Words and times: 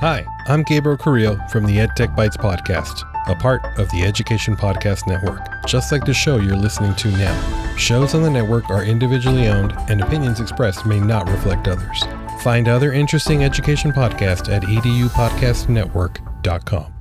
Hi, 0.00 0.24
I'm 0.46 0.62
Gabriel 0.62 0.96
Carrillo 0.96 1.44
from 1.48 1.66
the 1.66 1.78
EdTech 1.78 2.14
Bytes 2.14 2.36
podcast, 2.36 3.02
a 3.26 3.34
part 3.34 3.60
of 3.80 3.90
the 3.90 4.04
Education 4.04 4.54
Podcast 4.54 5.08
Network, 5.08 5.40
just 5.66 5.90
like 5.90 6.04
the 6.04 6.14
show 6.14 6.36
you're 6.36 6.54
listening 6.54 6.94
to 6.94 7.10
now. 7.10 7.74
Shows 7.74 8.14
on 8.14 8.22
the 8.22 8.30
network 8.30 8.70
are 8.70 8.84
individually 8.84 9.48
owned, 9.48 9.74
and 9.88 10.00
opinions 10.00 10.38
expressed 10.38 10.86
may 10.86 11.00
not 11.00 11.28
reflect 11.28 11.66
others. 11.66 12.04
Find 12.42 12.68
other 12.68 12.92
interesting 12.92 13.42
education 13.42 13.90
podcasts 13.90 14.48
at 14.48 14.62
edupodcastnetwork.com. 14.62 16.97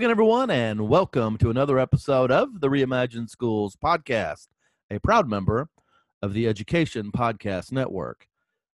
again, 0.00 0.10
everyone, 0.10 0.48
and 0.48 0.88
welcome 0.88 1.36
to 1.36 1.50
another 1.50 1.78
episode 1.78 2.30
of 2.30 2.62
the 2.62 2.68
Reimagined 2.68 3.28
Schools 3.28 3.76
podcast, 3.76 4.46
a 4.90 4.98
proud 4.98 5.28
member 5.28 5.68
of 6.22 6.32
the 6.32 6.48
Education 6.48 7.12
Podcast 7.12 7.70
Network. 7.70 8.26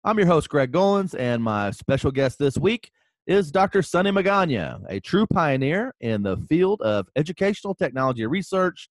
I'm 0.04 0.18
your 0.18 0.28
host, 0.28 0.48
Greg 0.48 0.70
Goins, 0.70 1.16
and 1.18 1.42
my 1.42 1.72
special 1.72 2.12
guest 2.12 2.38
this 2.38 2.56
week 2.56 2.92
is 3.26 3.50
Dr. 3.50 3.82
Sonny 3.82 4.12
Magana, 4.12 4.84
a 4.88 5.00
true 5.00 5.26
pioneer 5.26 5.96
in 6.00 6.22
the 6.22 6.36
field 6.48 6.80
of 6.82 7.08
educational 7.16 7.74
technology 7.74 8.24
research 8.24 8.88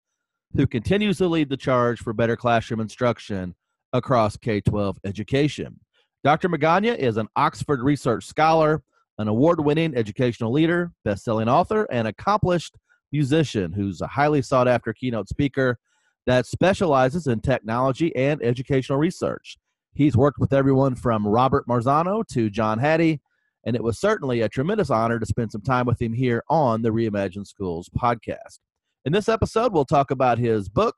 who 0.58 0.68
continues 0.68 1.20
to 1.20 1.30
lead 1.30 1.48
the 1.48 1.56
charge 1.56 2.02
for 2.02 2.12
better 2.12 2.36
classroom 2.36 2.82
instruction 2.82 3.56
across 3.94 4.36
K 4.36 4.60
12 4.60 5.00
education. 5.06 5.80
Dr. 6.26 6.50
Magana 6.50 6.98
is 6.98 7.16
an 7.16 7.30
Oxford 7.38 7.80
Research 7.80 8.26
Scholar 8.26 8.84
an 9.18 9.28
award 9.28 9.64
winning 9.64 9.96
educational 9.96 10.52
leader, 10.52 10.92
best 11.04 11.24
selling 11.24 11.48
author, 11.48 11.88
and 11.92 12.08
accomplished 12.08 12.76
musician 13.12 13.72
who's 13.72 14.02
a 14.02 14.08
highly 14.08 14.42
sought 14.42 14.68
after 14.68 14.94
keynote 14.94 15.30
speaker 15.30 15.78
that 16.26 16.46
specializes 16.46 17.28
in 17.28 17.40
technology 17.40 18.16
and 18.16 18.42
educational 18.44 18.98
research. 18.98 19.58
He's 19.94 20.18
worked 20.18 20.40
with 20.40 20.52
everyone 20.52 20.96
from 20.96 21.26
Robert 21.26 21.66
Marzano 21.68 22.26
to 22.28 22.50
John 22.50 22.80
Hattie, 22.80 23.22
and 23.66 23.76
it 23.76 23.84
was 23.84 24.00
certainly 24.00 24.42
a 24.42 24.50
tremendous 24.50 24.90
honor 24.90 25.20
to 25.20 25.26
spend 25.26 25.52
some 25.52 25.62
time 25.62 25.86
with 25.86 26.02
him 26.02 26.14
here 26.14 26.44
on 26.50 26.82
the 26.82 26.90
Reimagine 26.90 27.48
Schools 27.48 27.90
podcast. 27.98 28.60
In 29.06 29.14
this 29.14 29.30
episode, 29.30 29.72
we'll 29.72 29.86
talk 29.86 30.12
about 30.12 30.40
his 30.40 30.68
book, 30.68 30.96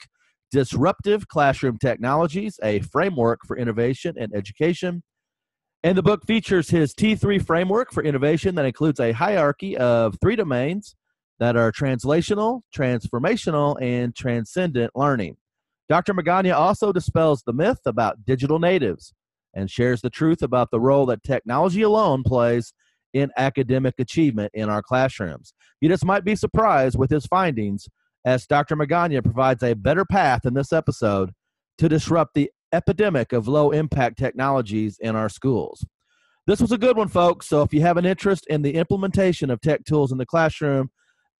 Disruptive 0.49 1.27
Classroom 1.27 1.77
Technologies 1.77 2.57
A 2.63 2.79
Framework 2.79 3.41
for 3.45 3.57
Innovation 3.57 4.15
and 4.17 4.33
Education. 4.33 5.03
And 5.87 5.97
the 5.97 6.03
book 6.03 6.25
features 6.25 6.69
his 6.69 6.93
T3 6.93 7.41
framework 7.45 7.93
for 7.93 8.03
innovation 8.03 8.55
that 8.55 8.65
includes 8.65 8.99
a 8.99 9.13
hierarchy 9.13 9.77
of 9.77 10.17
three 10.19 10.35
domains 10.35 10.97
that 11.39 11.55
are 11.55 11.71
translational, 11.71 12.63
transformational, 12.75 13.81
and 13.81 14.13
transcendent 14.13 14.91
learning. 14.97 15.37
Dr. 15.87 16.13
Magana 16.13 16.53
also 16.53 16.91
dispels 16.91 17.41
the 17.43 17.53
myth 17.53 17.79
about 17.85 18.25
digital 18.25 18.59
natives 18.59 19.13
and 19.53 19.71
shares 19.71 20.01
the 20.01 20.09
truth 20.09 20.41
about 20.41 20.71
the 20.71 20.79
role 20.81 21.05
that 21.05 21.23
technology 21.23 21.83
alone 21.83 22.21
plays 22.21 22.73
in 23.13 23.31
academic 23.37 23.93
achievement 23.97 24.51
in 24.53 24.67
our 24.67 24.81
classrooms. 24.81 25.53
You 25.79 25.87
just 25.87 26.03
might 26.03 26.25
be 26.25 26.35
surprised 26.35 26.99
with 26.99 27.11
his 27.11 27.27
findings 27.27 27.87
as 28.25 28.45
Dr. 28.45 28.75
Magana 28.75 29.23
provides 29.23 29.63
a 29.63 29.73
better 29.73 30.03
path 30.03 30.45
in 30.45 30.53
this 30.53 30.73
episode 30.73 31.31
to 31.77 31.87
disrupt 31.87 32.33
the 32.33 32.51
epidemic 32.73 33.33
of 33.33 33.47
low 33.47 33.71
impact 33.71 34.17
technologies 34.17 34.97
in 34.99 35.15
our 35.15 35.29
schools. 35.29 35.85
This 36.45 36.61
was 36.61 36.71
a 36.71 36.77
good 36.77 36.95
one, 36.95 37.09
folks. 37.09 37.47
So 37.47 37.61
if 37.61 37.73
you 37.73 37.81
have 37.81 37.97
an 37.97 38.05
interest 38.05 38.45
in 38.47 38.61
the 38.61 38.75
implementation 38.75 39.49
of 39.49 39.59
tech 39.59 39.83
tools 39.85 40.11
in 40.11 40.17
the 40.17 40.25
classroom, 40.25 40.89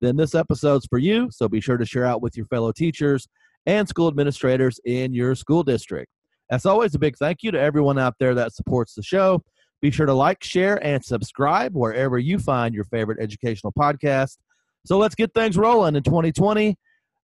then 0.02 0.16
this 0.18 0.36
episode's 0.36 0.86
for 0.86 1.00
you. 1.00 1.30
So 1.32 1.48
be 1.48 1.62
sure 1.62 1.78
to 1.78 1.86
share 1.86 2.06
out 2.06 2.22
with 2.22 2.36
your 2.36 2.46
fellow 2.48 2.72
teachers 2.72 3.28
and 3.66 3.88
school 3.88 4.08
administrators 4.08 4.80
in 4.86 5.14
your 5.14 5.34
school 5.36 5.64
district. 5.64 6.12
As 6.52 6.66
always, 6.66 6.96
a 6.96 7.00
big 7.00 7.18
thank 7.18 7.44
you 7.44 7.52
to 7.52 7.60
everyone 7.60 7.98
out 7.98 8.16
there 8.20 8.36
that 8.36 8.54
supports 8.54 8.94
the 8.96 9.04
show. 9.04 9.42
Be 9.82 9.92
sure 9.92 10.06
to 10.06 10.14
like, 10.14 10.44
share, 10.44 10.84
and 10.86 11.04
subscribe 11.04 11.76
wherever 11.76 12.18
you 12.18 12.40
find 12.40 12.74
your 12.74 12.86
favorite 12.86 13.20
educational 13.22 13.74
podcast. 13.78 14.38
So 14.86 14.98
let's 14.98 15.16
get 15.16 15.34
things 15.34 15.58
rolling 15.58 15.96
in 15.96 16.04
2020. 16.04 16.78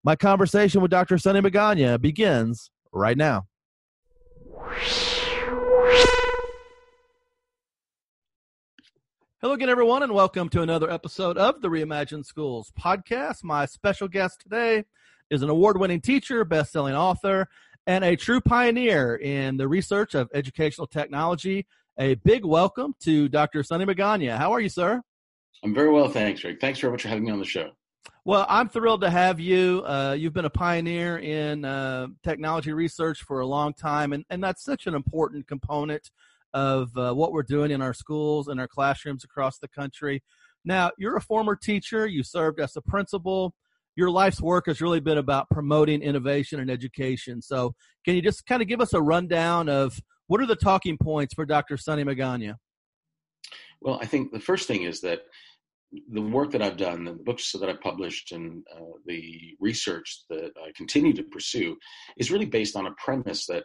My 0.04 0.16
conversation 0.16 0.82
with 0.82 0.92
Dr. 0.92 1.18
Sonny 1.18 1.40
Magana 1.40 2.00
begins 2.00 2.70
right 2.92 3.18
now. 3.18 3.46
Hello 9.42 9.54
again, 9.54 9.70
everyone, 9.70 10.04
and 10.04 10.14
welcome 10.14 10.48
to 10.50 10.62
another 10.62 10.90
episode 10.90 11.38
of 11.38 11.62
the 11.62 11.68
Reimagined 11.68 12.26
Schools 12.26 12.72
podcast. 12.80 13.44
My 13.44 13.66
special 13.66 14.08
guest 14.08 14.40
today 14.40 14.86
is 15.30 15.42
an 15.42 15.50
award 15.50 15.78
winning 15.78 16.00
teacher, 16.00 16.46
best 16.46 16.72
selling 16.72 16.96
author, 16.96 17.50
and 17.86 18.06
a 18.06 18.16
true 18.16 18.40
pioneer 18.40 19.18
in 19.18 19.58
the 19.58 19.68
research 19.68 20.16
of 20.16 20.30
educational 20.34 20.88
technology. 20.88 21.66
A 22.00 22.16
big 22.16 22.46
welcome 22.46 22.96
to 23.02 23.28
Dr. 23.28 23.64
Sonny 23.64 23.86
Magana. 23.86 24.38
How 24.38 24.54
are 24.54 24.62
you, 24.62 24.70
sir? 24.70 25.02
I'm 25.62 25.74
very 25.74 25.92
well, 25.92 26.08
thanks, 26.08 26.44
Rick. 26.46 26.62
Thanks 26.62 26.80
very 26.80 26.92
much 26.92 27.02
for 27.02 27.10
having 27.10 27.26
me 27.26 27.32
on 27.32 27.40
the 27.40 27.46
show. 27.46 27.72
Well, 28.26 28.46
I'm 28.48 28.70
thrilled 28.70 29.02
to 29.02 29.10
have 29.10 29.42
you. 29.42 29.84
Uh, 29.86 30.16
you've 30.18 30.32
been 30.32 30.46
a 30.46 30.50
pioneer 30.50 31.18
in 31.18 31.66
uh, 31.66 32.08
technology 32.24 32.72
research 32.72 33.22
for 33.22 33.42
a 33.42 33.46
long 33.46 33.74
time, 33.74 34.14
and, 34.14 34.24
and 34.30 34.42
that's 34.42 34.64
such 34.64 34.88
an 34.88 34.96
important 34.96 35.46
component 35.46 36.10
of 36.54 36.98
uh, 36.98 37.14
what 37.14 37.34
we're 37.34 37.44
doing 37.44 37.70
in 37.70 37.82
our 37.82 37.94
schools 37.94 38.48
and 38.48 38.62
our 38.62 38.68
classrooms 38.68 39.26
across 39.26 39.60
the 39.60 39.68
country. 39.68 40.24
Now, 40.64 40.92
you're 40.98 41.18
a 41.18 41.22
former 41.22 41.58
teacher, 41.58 42.08
you 42.08 42.24
served 42.24 42.62
as 42.62 42.78
a 42.78 42.82
principal. 42.82 43.54
Your 43.98 44.10
life's 44.10 44.40
work 44.40 44.68
has 44.68 44.80
really 44.80 45.02
been 45.02 45.18
about 45.18 45.50
promoting 45.50 46.02
innovation 46.02 46.62
and 46.62 46.72
education. 46.72 47.42
So, 47.42 47.76
can 48.06 48.16
you 48.16 48.22
just 48.22 48.46
kind 48.46 48.62
of 48.62 48.70
give 48.70 48.80
us 48.80 48.94
a 48.94 49.02
rundown 49.02 49.68
of 49.68 50.00
what 50.28 50.40
are 50.40 50.46
the 50.46 50.56
talking 50.56 50.98
points 50.98 51.34
for 51.34 51.46
Dr. 51.46 51.76
Sonny 51.76 52.06
Magana? 52.06 52.56
Well, 53.82 54.00
I 54.02 54.06
think 54.06 54.32
the 54.32 54.40
first 54.40 54.66
thing 54.66 54.84
is 54.84 55.02
that 55.02 55.24
the 56.12 56.22
work 56.22 56.52
that 56.52 56.62
I've 56.62 56.78
done, 56.78 57.06
the 57.06 57.14
books 57.14 57.52
that 57.52 57.70
I've 57.70 57.82
published, 57.82 58.32
and 58.32 58.64
uh, 58.74 58.98
the 59.06 59.56
research 59.60 60.24
that 60.30 60.52
I 60.58 60.72
continue 60.76 61.14
to 61.14 61.24
pursue 61.24 61.78
is 62.18 62.32
really 62.32 62.46
based 62.46 62.76
on 62.76 62.88
a 62.88 62.96
premise 62.98 63.46
that 63.48 63.64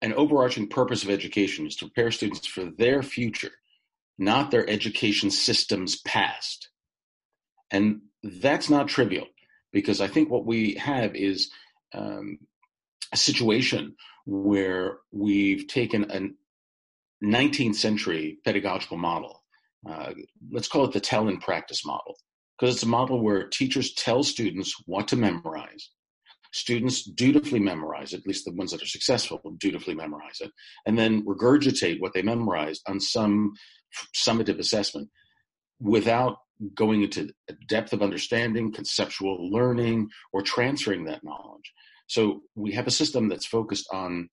an 0.00 0.12
overarching 0.14 0.68
purpose 0.68 1.02
of 1.02 1.10
education 1.10 1.66
is 1.66 1.76
to 1.76 1.86
prepare 1.86 2.10
students 2.10 2.46
for 2.46 2.64
their 2.64 3.02
future, 3.02 3.52
not 4.18 4.50
their 4.50 4.68
education 4.68 5.30
system's 5.30 6.00
past. 6.02 6.68
And 7.70 8.02
that's 8.22 8.70
not 8.70 8.88
trivial 8.88 9.26
because 9.72 10.00
I 10.00 10.08
think 10.08 10.30
what 10.30 10.46
we 10.46 10.74
have 10.74 11.14
is 11.14 11.50
um, 11.94 12.38
a 13.12 13.16
situation 13.16 13.96
where 14.26 14.98
we've 15.10 15.66
taken 15.66 16.10
a 16.10 17.24
19th 17.24 17.74
century 17.74 18.38
pedagogical 18.44 18.96
model 18.96 19.37
uh, 19.88 20.12
let's 20.50 20.68
call 20.68 20.84
it 20.84 20.92
the 20.92 21.00
tell 21.00 21.28
and 21.28 21.40
practice 21.40 21.84
model, 21.84 22.16
because 22.58 22.74
it's 22.74 22.84
a 22.84 22.88
model 22.88 23.22
where 23.22 23.48
teachers 23.48 23.94
tell 23.94 24.22
students 24.22 24.74
what 24.86 25.08
to 25.08 25.16
memorize. 25.16 25.90
Students 26.52 27.02
dutifully 27.04 27.60
memorize 27.60 28.14
at 28.14 28.26
least 28.26 28.46
the 28.46 28.54
ones 28.54 28.70
that 28.70 28.82
are 28.82 28.86
successful 28.86 29.40
dutifully 29.58 29.94
memorize 29.94 30.40
it, 30.40 30.50
and 30.86 30.98
then 30.98 31.24
regurgitate 31.24 32.00
what 32.00 32.14
they 32.14 32.22
memorized 32.22 32.82
on 32.88 33.00
some 33.00 33.52
summative 34.16 34.58
assessment 34.58 35.08
without 35.80 36.38
going 36.74 37.02
into 37.02 37.28
a 37.48 37.52
depth 37.68 37.92
of 37.92 38.02
understanding, 38.02 38.72
conceptual 38.72 39.50
learning, 39.50 40.08
or 40.32 40.42
transferring 40.42 41.04
that 41.04 41.22
knowledge. 41.22 41.72
So 42.08 42.40
we 42.56 42.72
have 42.72 42.86
a 42.86 42.90
system 42.90 43.28
that's 43.28 43.46
focused 43.46 43.86
on 43.92 44.28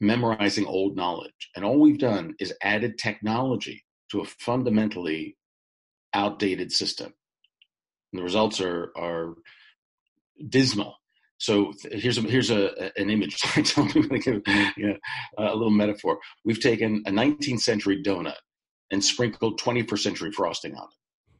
memorizing 0.00 0.66
old 0.66 0.96
knowledge. 0.96 1.50
And 1.54 1.64
all 1.64 1.78
we've 1.78 1.98
done 1.98 2.34
is 2.40 2.54
added 2.62 2.98
technology 2.98 3.84
to 4.10 4.20
a 4.20 4.24
fundamentally 4.24 5.36
outdated 6.12 6.72
system. 6.72 7.12
And 8.12 8.20
the 8.20 8.24
results 8.24 8.60
are 8.60 8.92
are 8.96 9.34
dismal. 10.48 10.96
So 11.38 11.72
here's 11.90 12.16
a, 12.16 12.22
here's 12.22 12.50
a, 12.50 12.90
an 12.96 13.10
image. 13.10 13.38
Tell 13.64 13.84
me 13.84 14.18
give 14.18 14.42
you 14.76 14.86
know, 14.86 14.96
a 15.36 15.54
little 15.54 15.70
metaphor. 15.70 16.18
We've 16.44 16.60
taken 16.60 17.02
a 17.06 17.10
19th 17.10 17.60
century 17.60 18.02
donut 18.02 18.36
and 18.90 19.04
sprinkled 19.04 19.60
21st 19.60 19.98
century 19.98 20.32
frosting 20.32 20.74
on 20.74 20.84
it. 20.84 21.38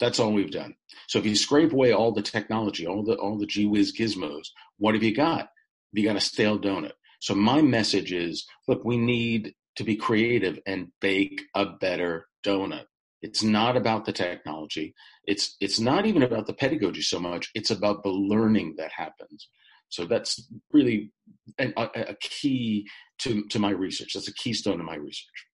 That's 0.00 0.18
all 0.18 0.32
we've 0.32 0.50
done. 0.50 0.74
So 1.08 1.18
if 1.18 1.26
you 1.26 1.36
scrape 1.36 1.72
away 1.72 1.92
all 1.92 2.12
the 2.12 2.22
technology, 2.22 2.86
all 2.86 3.02
the 3.04 3.16
all 3.16 3.36
the 3.38 3.46
gee 3.46 3.66
whiz 3.66 3.96
gizmos, 3.96 4.48
what 4.78 4.94
have 4.94 5.02
you 5.02 5.14
got? 5.14 5.48
You 5.92 6.04
got 6.04 6.16
a 6.16 6.20
stale 6.20 6.58
donut. 6.58 6.92
So 7.20 7.34
my 7.34 7.62
message 7.62 8.12
is, 8.12 8.46
look, 8.68 8.84
we 8.84 8.96
need 8.96 9.54
to 9.78 9.84
be 9.84 9.94
creative 9.94 10.58
and 10.66 10.90
bake 11.00 11.42
a 11.54 11.64
better 11.64 12.26
donut. 12.44 12.86
It's 13.22 13.44
not 13.44 13.76
about 13.76 14.06
the 14.06 14.12
technology. 14.12 14.92
It's 15.24 15.56
it's 15.60 15.78
not 15.78 16.04
even 16.04 16.24
about 16.24 16.48
the 16.48 16.52
pedagogy 16.52 17.02
so 17.02 17.20
much. 17.20 17.48
It's 17.54 17.70
about 17.70 18.02
the 18.02 18.10
learning 18.10 18.74
that 18.78 18.90
happens. 18.90 19.48
So 19.88 20.04
that's 20.04 20.42
really 20.72 21.12
a, 21.60 21.72
a 21.76 22.16
key 22.20 22.88
to 23.20 23.46
to 23.50 23.60
my 23.60 23.70
research. 23.70 24.14
That's 24.14 24.26
a 24.26 24.34
keystone 24.34 24.78
to 24.78 24.84
my 24.84 24.96
research. 24.96 25.46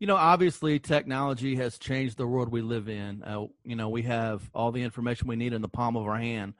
You 0.00 0.06
know, 0.06 0.16
obviously, 0.16 0.78
technology 0.78 1.56
has 1.56 1.78
changed 1.78 2.18
the 2.18 2.26
world 2.26 2.50
we 2.50 2.60
live 2.60 2.90
in. 2.90 3.22
Uh, 3.22 3.46
you 3.64 3.76
know, 3.76 3.88
we 3.88 4.02
have 4.02 4.50
all 4.52 4.70
the 4.70 4.82
information 4.82 5.28
we 5.28 5.36
need 5.36 5.54
in 5.54 5.62
the 5.62 5.68
palm 5.68 5.96
of 5.96 6.06
our 6.06 6.18
hand, 6.18 6.52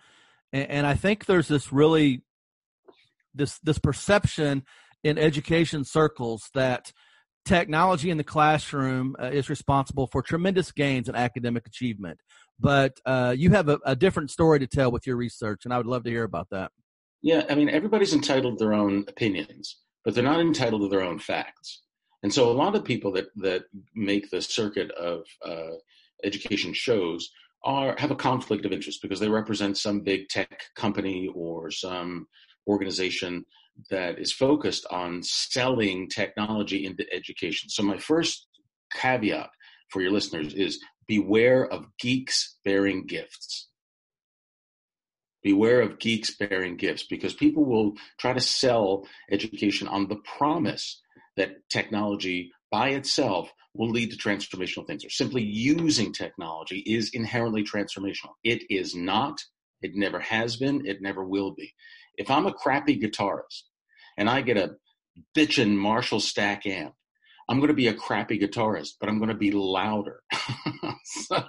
and, 0.51 0.71
and 0.71 0.87
I 0.87 0.95
think 0.95 1.27
there's 1.27 1.49
this 1.49 1.75
really 1.75 2.23
this 3.35 3.59
this 3.59 3.79
perception 3.79 4.65
in 5.07 5.19
education 5.19 5.85
circles 5.85 6.51
that 6.53 6.93
technology 7.45 8.11
in 8.11 8.17
the 8.17 8.25
classroom 8.25 9.15
uh, 9.23 9.27
is 9.27 9.49
responsible 9.49 10.09
for 10.09 10.21
tremendous 10.21 10.73
gains 10.73 11.09
in 11.09 11.15
academic 11.15 11.65
achievement. 11.67 12.19
But 12.59 12.99
uh, 13.07 13.35
you 13.39 13.51
have 13.51 13.69
a, 13.69 13.79
a, 13.87 13.95
different 13.95 14.33
story 14.33 14.59
to 14.59 14.67
tell 14.67 14.91
with 14.91 15.07
your 15.07 15.15
research, 15.17 15.65
and 15.65 15.73
I 15.73 15.77
would 15.77 15.87
love 15.87 16.03
to 16.05 16.11
hear 16.11 16.25
about 16.25 16.49
that. 16.51 16.73
Yeah, 17.23 17.45
I 17.49 17.55
mean, 17.55 17.69
everybody's 17.69 18.15
entitled 18.15 18.59
to 18.59 18.65
their 18.65 18.75
own 18.75 19.05
opinions, 19.07 19.77
but 20.05 20.15
they're 20.15 20.25
not 20.25 20.41
entitled 20.41 20.83
to 20.83 20.89
their 20.89 21.03
own 21.03 21.21
facts. 21.21 21.83
And 22.25 22.35
so, 22.35 22.51
a 22.51 22.53
lot 22.53 22.75
of 22.75 22.85
people 22.85 23.13
that 23.13 23.27
that 23.37 23.65
make 23.95 24.31
the 24.31 24.43
circuit 24.43 24.91
of 24.93 25.25
uh, 25.45 25.77
education 26.25 26.73
shows 26.73 27.31
are 27.65 27.95
have 27.99 28.11
a 28.11 28.17
conflict 28.17 28.65
of 28.65 28.73
interest 28.73 29.03
because 29.03 29.21
they 29.21 29.29
represent 29.29 29.79
some 29.79 30.01
big 30.01 30.29
tech 30.29 30.63
company 30.75 31.31
or 31.35 31.71
some 31.71 32.27
organization 32.67 33.45
that 33.91 34.19
is 34.19 34.33
focused 34.33 34.87
on 34.91 35.23
selling 35.23 36.09
technology 36.09 36.85
into 36.85 37.07
education. 37.13 37.69
So, 37.69 37.83
my 37.83 37.99
first 37.99 38.47
caveat 38.93 39.51
for 39.91 40.03
your 40.03 40.11
listeners 40.13 40.55
is 40.55 40.81
beware 41.07 41.67
of 41.67 41.87
geeks 41.99 42.57
bearing 42.65 43.07
gifts. 43.07 43.69
Beware 45.43 45.81
of 45.81 45.99
geeks 45.99 46.37
bearing 46.37 46.77
gifts 46.77 47.07
because 47.07 47.33
people 47.35 47.65
will 47.65 47.95
try 48.19 48.33
to 48.33 48.41
sell 48.41 49.07
education 49.31 49.87
on 49.87 50.09
the 50.09 50.17
promise 50.39 51.01
that 51.37 51.69
technology 51.71 52.51
by 52.71 52.91
itself 52.91 53.53
will 53.75 53.91
lead 53.91 54.11
to 54.11 54.17
transformational 54.17 54.87
things 54.87 55.05
or 55.05 55.11
simply 55.11 55.43
using 55.43 56.13
technology 56.13 56.79
is 56.81 57.11
inherently 57.13 57.63
transformational. 57.63 58.33
It 58.43 58.65
is 58.71 58.95
not. 58.95 59.41
It 59.83 59.95
never 59.95 60.19
has 60.19 60.57
been. 60.57 60.87
It 60.87 61.03
never 61.03 61.25
will 61.25 61.53
be. 61.53 61.75
If 62.17 62.31
I'm 62.31 62.47
a 62.47 62.53
crappy 62.53 62.99
guitarist 63.01 63.63
and 64.17 64.29
I 64.29 64.41
get 64.41 64.57
a 64.57 64.77
bitchin' 65.37 65.77
Marshall 65.77 66.21
stack 66.21 66.67
amp, 66.67 66.95
I'm 67.49 67.59
going 67.59 67.69
to 67.69 67.75
be 67.75 67.89
a 67.89 67.95
crappy 67.95 68.39
guitarist, 68.39 68.95
but 68.99 69.09
I'm 69.09 69.19
going 69.19 69.29
to 69.29 69.35
be 69.35 69.53
louder. 69.53 70.23
so, 71.05 71.45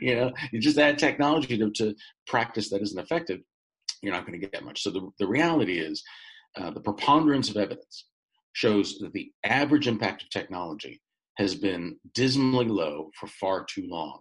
you 0.00 0.16
know, 0.16 0.32
you 0.50 0.60
just 0.60 0.78
add 0.78 0.98
technology 0.98 1.56
to, 1.58 1.70
to, 1.76 1.94
practice 2.26 2.70
that 2.70 2.82
isn't 2.82 2.98
effective, 2.98 3.40
you're 4.02 4.12
not 4.12 4.26
going 4.26 4.38
to 4.38 4.46
get 4.46 4.64
much. 4.64 4.82
So 4.82 4.90
the, 4.90 5.08
the 5.20 5.28
reality 5.28 5.78
is 5.78 6.02
uh, 6.56 6.70
the 6.70 6.80
preponderance 6.80 7.48
of 7.48 7.56
evidence 7.56 8.06
shows 8.52 8.98
that 8.98 9.12
the 9.12 9.30
average 9.44 9.86
impact 9.86 10.22
of 10.22 10.30
technology 10.30 11.00
has 11.36 11.54
been 11.54 11.96
dismally 12.14 12.66
low 12.66 13.10
for 13.18 13.26
far 13.26 13.64
too 13.64 13.86
long. 13.86 14.20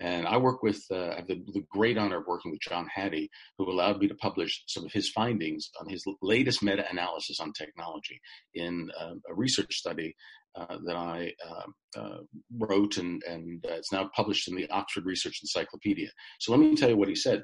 And 0.00 0.26
I 0.26 0.36
work 0.36 0.62
with, 0.62 0.84
uh, 0.90 1.08
I 1.08 1.16
have 1.16 1.26
the, 1.26 1.42
the, 1.54 1.64
great 1.70 1.96
honor 1.96 2.18
of 2.18 2.26
working 2.26 2.50
with 2.50 2.60
John 2.60 2.86
Hattie, 2.94 3.30
who 3.56 3.70
allowed 3.70 3.98
me 3.98 4.08
to 4.08 4.14
publish 4.16 4.62
some 4.66 4.84
of 4.84 4.92
his 4.92 5.08
findings 5.10 5.70
on 5.80 5.88
his 5.88 6.04
latest 6.20 6.62
meta 6.62 6.84
analysis 6.90 7.40
on 7.40 7.52
technology 7.54 8.20
in 8.54 8.90
uh, 9.00 9.14
a 9.30 9.34
research 9.34 9.74
study 9.74 10.14
uh, 10.54 10.78
that 10.84 10.96
I 10.96 11.32
uh, 11.46 12.00
uh, 12.00 12.18
wrote, 12.58 12.98
and, 12.98 13.22
and 13.24 13.64
uh, 13.66 13.74
it's 13.74 13.92
now 13.92 14.10
published 14.14 14.48
in 14.48 14.56
the 14.56 14.68
Oxford 14.70 15.06
Research 15.06 15.40
Encyclopedia. 15.42 16.08
So 16.40 16.52
let 16.52 16.60
me 16.60 16.74
tell 16.74 16.90
you 16.90 16.96
what 16.96 17.08
he 17.08 17.14
said. 17.14 17.42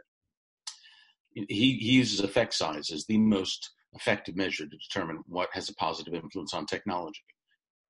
He, 1.34 1.46
he 1.48 1.94
uses 1.94 2.20
effect 2.20 2.52
size 2.52 2.90
as 2.90 3.06
the 3.06 3.18
most 3.18 3.70
effective 3.94 4.36
measure 4.36 4.66
to 4.66 4.76
determine 4.76 5.22
what 5.26 5.48
has 5.52 5.68
a 5.68 5.74
positive 5.74 6.14
influence 6.14 6.54
on 6.54 6.66
technology. 6.66 7.20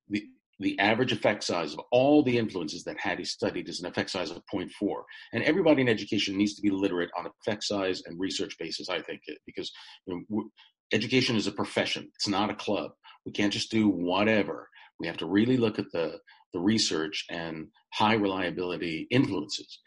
The, 0.08 0.24
the 0.62 0.78
average 0.78 1.12
effect 1.12 1.42
size 1.42 1.72
of 1.72 1.80
all 1.90 2.22
the 2.22 2.38
influences 2.38 2.84
that 2.84 2.98
Hattie 2.98 3.24
studied 3.24 3.68
is 3.68 3.80
an 3.80 3.86
effect 3.86 4.10
size 4.10 4.30
of 4.30 4.42
0.4. 4.52 5.02
And 5.32 5.42
everybody 5.42 5.82
in 5.82 5.88
education 5.88 6.36
needs 6.36 6.54
to 6.54 6.62
be 6.62 6.70
literate 6.70 7.10
on 7.18 7.26
effect 7.26 7.64
size 7.64 8.02
and 8.06 8.18
research 8.18 8.56
basis, 8.58 8.88
I 8.88 9.02
think, 9.02 9.22
eh, 9.28 9.34
because 9.44 9.72
you 10.06 10.24
know, 10.30 10.44
education 10.92 11.34
is 11.36 11.48
a 11.48 11.52
profession. 11.52 12.08
It's 12.14 12.28
not 12.28 12.50
a 12.50 12.54
club. 12.54 12.92
We 13.26 13.32
can't 13.32 13.52
just 13.52 13.72
do 13.72 13.88
whatever. 13.88 14.68
We 15.00 15.08
have 15.08 15.16
to 15.18 15.26
really 15.26 15.56
look 15.56 15.80
at 15.80 15.90
the, 15.92 16.18
the 16.52 16.60
research 16.60 17.24
and 17.28 17.66
high 17.92 18.14
reliability 18.14 19.08
influences. 19.10 19.80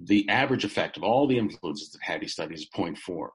The 0.00 0.28
average 0.28 0.64
effect 0.64 0.96
of 0.96 1.04
all 1.04 1.28
the 1.28 1.38
influences 1.38 1.90
that 1.90 2.02
Hattie 2.02 2.28
studies 2.28 2.62
is 2.62 2.70
0.4. 2.76 3.28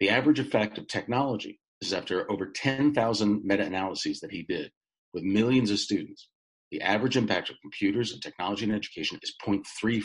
The 0.00 0.10
average 0.10 0.40
effect 0.40 0.78
of 0.78 0.88
technology 0.88 1.60
is 1.80 1.92
after 1.92 2.30
over 2.30 2.46
10,000 2.46 3.44
meta 3.44 3.64
analyses 3.64 4.18
that 4.20 4.32
he 4.32 4.42
did 4.42 4.72
with 5.12 5.22
millions 5.24 5.70
of 5.70 5.78
students, 5.78 6.28
the 6.70 6.80
average 6.80 7.16
impact 7.16 7.50
of 7.50 7.60
computers 7.60 8.12
and 8.12 8.22
technology 8.22 8.64
in 8.64 8.74
education 8.74 9.18
is 9.22 9.34
0.34, 9.46 10.02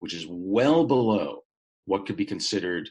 which 0.00 0.14
is 0.14 0.26
well 0.28 0.86
below 0.86 1.40
what 1.86 2.06
could 2.06 2.16
be 2.16 2.24
considered 2.24 2.88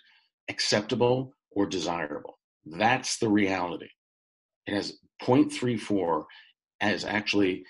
acceptable 0.49 1.33
or 1.51 1.65
desirable. 1.65 2.37
That's 2.65 3.17
the 3.17 3.29
reality. 3.29 3.87
It 4.65 4.73
has 4.73 4.97
0.34 5.23 6.25
as 6.81 7.05
actually, 7.05 7.63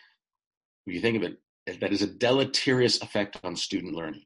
if 0.86 0.96
you 0.96 1.02
think 1.02 1.18
of 1.18 1.24
it, 1.24 1.38
that 1.82 1.92
is 1.92 2.02
a 2.02 2.08
deleterious 2.08 3.02
effect 3.02 3.40
on 3.44 3.56
student 3.56 3.94
learning. 3.94 4.24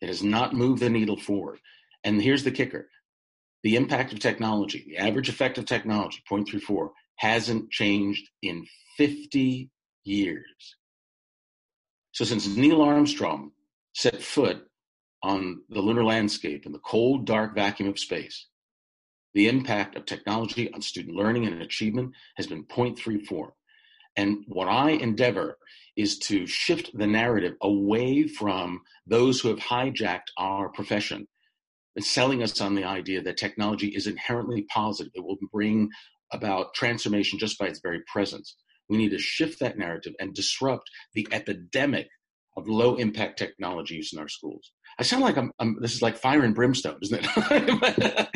It 0.00 0.08
has 0.08 0.22
not 0.22 0.54
moved 0.54 0.82
the 0.82 0.90
needle 0.90 1.16
forward. 1.16 1.58
And 2.04 2.20
here's 2.20 2.44
the 2.44 2.50
kicker 2.50 2.88
the 3.62 3.76
impact 3.76 4.12
of 4.12 4.18
technology, 4.18 4.84
the 4.86 4.98
average 4.98 5.30
effect 5.30 5.56
of 5.56 5.64
technology, 5.64 6.22
0.34, 6.30 6.90
hasn't 7.16 7.70
changed 7.70 8.28
in 8.42 8.66
50 8.96 9.70
years. 10.04 10.76
So 12.12 12.24
since 12.24 12.46
Neil 12.46 12.82
Armstrong 12.82 13.52
set 13.94 14.22
foot 14.22 14.66
on 15.22 15.62
the 15.68 15.80
lunar 15.80 16.04
landscape 16.04 16.66
in 16.66 16.72
the 16.72 16.78
cold, 16.78 17.26
dark 17.26 17.54
vacuum 17.54 17.88
of 17.88 17.98
space, 17.98 18.46
the 19.34 19.48
impact 19.48 19.96
of 19.96 20.06
technology 20.06 20.72
on 20.72 20.80
student 20.80 21.16
learning 21.16 21.46
and 21.46 21.60
achievement 21.60 22.12
has 22.36 22.46
been 22.46 22.64
0.34. 22.64 23.50
And 24.16 24.44
what 24.46 24.68
I 24.68 24.90
endeavor 24.90 25.58
is 25.96 26.18
to 26.18 26.46
shift 26.46 26.96
the 26.96 27.06
narrative 27.06 27.54
away 27.60 28.28
from 28.28 28.80
those 29.06 29.40
who 29.40 29.48
have 29.48 29.58
hijacked 29.58 30.30
our 30.38 30.68
profession 30.68 31.26
and 31.96 32.04
selling 32.04 32.42
us 32.42 32.60
on 32.60 32.74
the 32.74 32.84
idea 32.84 33.22
that 33.22 33.36
technology 33.36 33.88
is 33.88 34.06
inherently 34.06 34.62
positive. 34.62 35.12
It 35.14 35.24
will 35.24 35.36
bring 35.52 35.90
about 36.34 36.74
transformation 36.74 37.38
just 37.38 37.58
by 37.58 37.66
its 37.66 37.80
very 37.82 38.00
presence. 38.12 38.56
We 38.88 38.98
need 38.98 39.10
to 39.10 39.18
shift 39.18 39.60
that 39.60 39.78
narrative 39.78 40.14
and 40.18 40.34
disrupt 40.34 40.90
the 41.14 41.26
epidemic 41.32 42.08
of 42.56 42.68
low 42.68 42.96
impact 42.96 43.38
technology 43.38 43.96
use 43.96 44.12
in 44.12 44.18
our 44.18 44.28
schools. 44.28 44.72
I 44.98 45.02
sound 45.02 45.22
like 45.22 45.36
I'm, 45.36 45.50
I'm, 45.58 45.76
this 45.80 45.94
is 45.94 46.02
like 46.02 46.16
fire 46.16 46.42
and 46.42 46.54
brimstone, 46.54 46.98
isn't 47.02 47.20
it? 47.22 48.28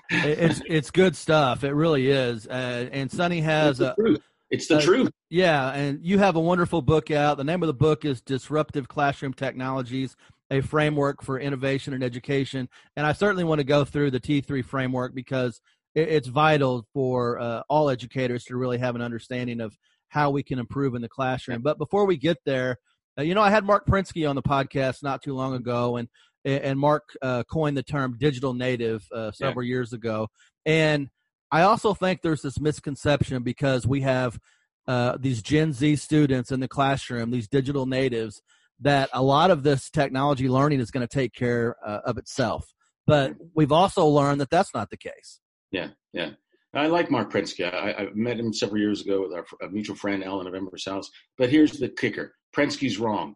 it's 0.10 0.60
it's 0.66 0.90
good 0.90 1.14
stuff. 1.14 1.62
It 1.62 1.72
really 1.72 2.08
is. 2.08 2.46
Uh, 2.48 2.88
and 2.90 3.10
Sonny 3.10 3.40
has 3.42 3.80
it's 3.80 3.98
a. 3.98 4.16
It's 4.50 4.66
the 4.66 4.78
uh, 4.78 4.80
truth. 4.80 5.10
Yeah, 5.28 5.70
and 5.70 6.04
you 6.04 6.18
have 6.18 6.34
a 6.34 6.40
wonderful 6.40 6.82
book 6.82 7.12
out. 7.12 7.36
The 7.36 7.44
name 7.44 7.62
of 7.62 7.68
the 7.68 7.74
book 7.74 8.04
is 8.04 8.20
Disruptive 8.20 8.88
Classroom 8.88 9.32
Technologies: 9.32 10.16
A 10.50 10.60
Framework 10.60 11.22
for 11.22 11.38
Innovation 11.38 11.94
and 11.94 12.02
Education. 12.02 12.68
And 12.96 13.06
I 13.06 13.12
certainly 13.12 13.44
want 13.44 13.60
to 13.60 13.64
go 13.64 13.84
through 13.84 14.10
the 14.10 14.18
T3 14.18 14.64
framework 14.64 15.14
because 15.14 15.60
it's 15.94 16.28
vital 16.28 16.86
for 16.92 17.40
uh, 17.40 17.62
all 17.68 17.90
educators 17.90 18.44
to 18.44 18.56
really 18.56 18.78
have 18.78 18.94
an 18.94 19.02
understanding 19.02 19.60
of 19.60 19.76
how 20.08 20.30
we 20.30 20.42
can 20.42 20.58
improve 20.58 20.94
in 20.94 21.02
the 21.02 21.08
classroom. 21.08 21.62
But 21.62 21.78
before 21.78 22.04
we 22.04 22.16
get 22.16 22.38
there, 22.44 22.76
uh, 23.18 23.22
you 23.22 23.34
know, 23.34 23.42
I 23.42 23.50
had 23.50 23.64
Marc 23.64 23.86
Prensky 23.86 24.28
on 24.28 24.36
the 24.36 24.42
podcast 24.42 25.02
not 25.02 25.22
too 25.22 25.34
long 25.34 25.54
ago, 25.54 25.96
and 25.96 26.08
and 26.44 26.78
Marc 26.78 27.04
uh, 27.20 27.42
coined 27.44 27.76
the 27.76 27.82
term 27.82 28.16
digital 28.18 28.54
native 28.54 29.06
uh, 29.14 29.30
several 29.32 29.64
yeah. 29.64 29.70
years 29.70 29.92
ago. 29.92 30.28
And 30.64 31.08
I 31.50 31.62
also 31.62 31.92
think 31.92 32.22
there's 32.22 32.42
this 32.42 32.60
misconception 32.60 33.42
because 33.42 33.86
we 33.86 34.00
have 34.02 34.38
uh, 34.86 35.18
these 35.20 35.42
Gen 35.42 35.72
Z 35.72 35.96
students 35.96 36.50
in 36.50 36.60
the 36.60 36.68
classroom, 36.68 37.30
these 37.30 37.48
digital 37.48 37.86
natives, 37.86 38.40
that 38.80 39.10
a 39.12 39.22
lot 39.22 39.50
of 39.50 39.62
this 39.62 39.90
technology 39.90 40.48
learning 40.48 40.80
is 40.80 40.90
going 40.90 41.06
to 41.06 41.12
take 41.14 41.34
care 41.34 41.76
uh, 41.84 42.00
of 42.04 42.16
itself. 42.16 42.72
But 43.06 43.34
we've 43.54 43.72
also 43.72 44.06
learned 44.06 44.40
that 44.40 44.50
that's 44.50 44.74
not 44.74 44.90
the 44.90 44.96
case. 44.96 45.40
Yeah, 45.70 45.88
yeah. 46.12 46.30
I 46.72 46.86
like 46.86 47.10
Marc 47.10 47.32
Prensky. 47.32 47.64
I, 47.64 48.04
I 48.04 48.08
met 48.14 48.38
him 48.38 48.52
several 48.52 48.80
years 48.80 49.00
ago 49.00 49.22
with 49.22 49.32
our 49.32 49.44
a 49.62 49.70
mutual 49.70 49.96
friend, 49.96 50.22
Alan 50.22 50.46
November's 50.46 50.84
House. 50.84 51.10
But 51.36 51.50
here's 51.50 51.72
the 51.72 51.88
kicker 51.88 52.34
Prensky's 52.56 52.98
wrong. 52.98 53.34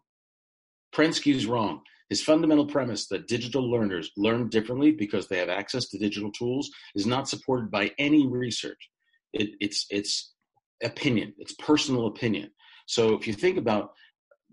Prensky's 0.93 1.45
wrong. 1.45 1.81
His 2.09 2.21
fundamental 2.21 2.67
premise 2.67 3.07
that 3.07 3.27
digital 3.27 3.69
learners 3.69 4.11
learn 4.15 4.47
differently 4.49 4.91
because 4.91 5.27
they 5.27 5.39
have 5.39 5.49
access 5.49 5.89
to 5.89 5.97
digital 5.97 6.31
tools 6.31 6.69
is 6.93 7.05
not 7.05 7.27
supported 7.27 7.71
by 7.71 7.91
any 7.97 8.27
research. 8.27 8.89
It, 9.33 9.49
it's, 9.59 9.87
it's 9.89 10.33
opinion, 10.83 11.33
it's 11.39 11.53
personal 11.53 12.05
opinion. 12.07 12.51
So 12.85 13.15
if 13.15 13.27
you 13.27 13.33
think 13.33 13.57
about 13.57 13.91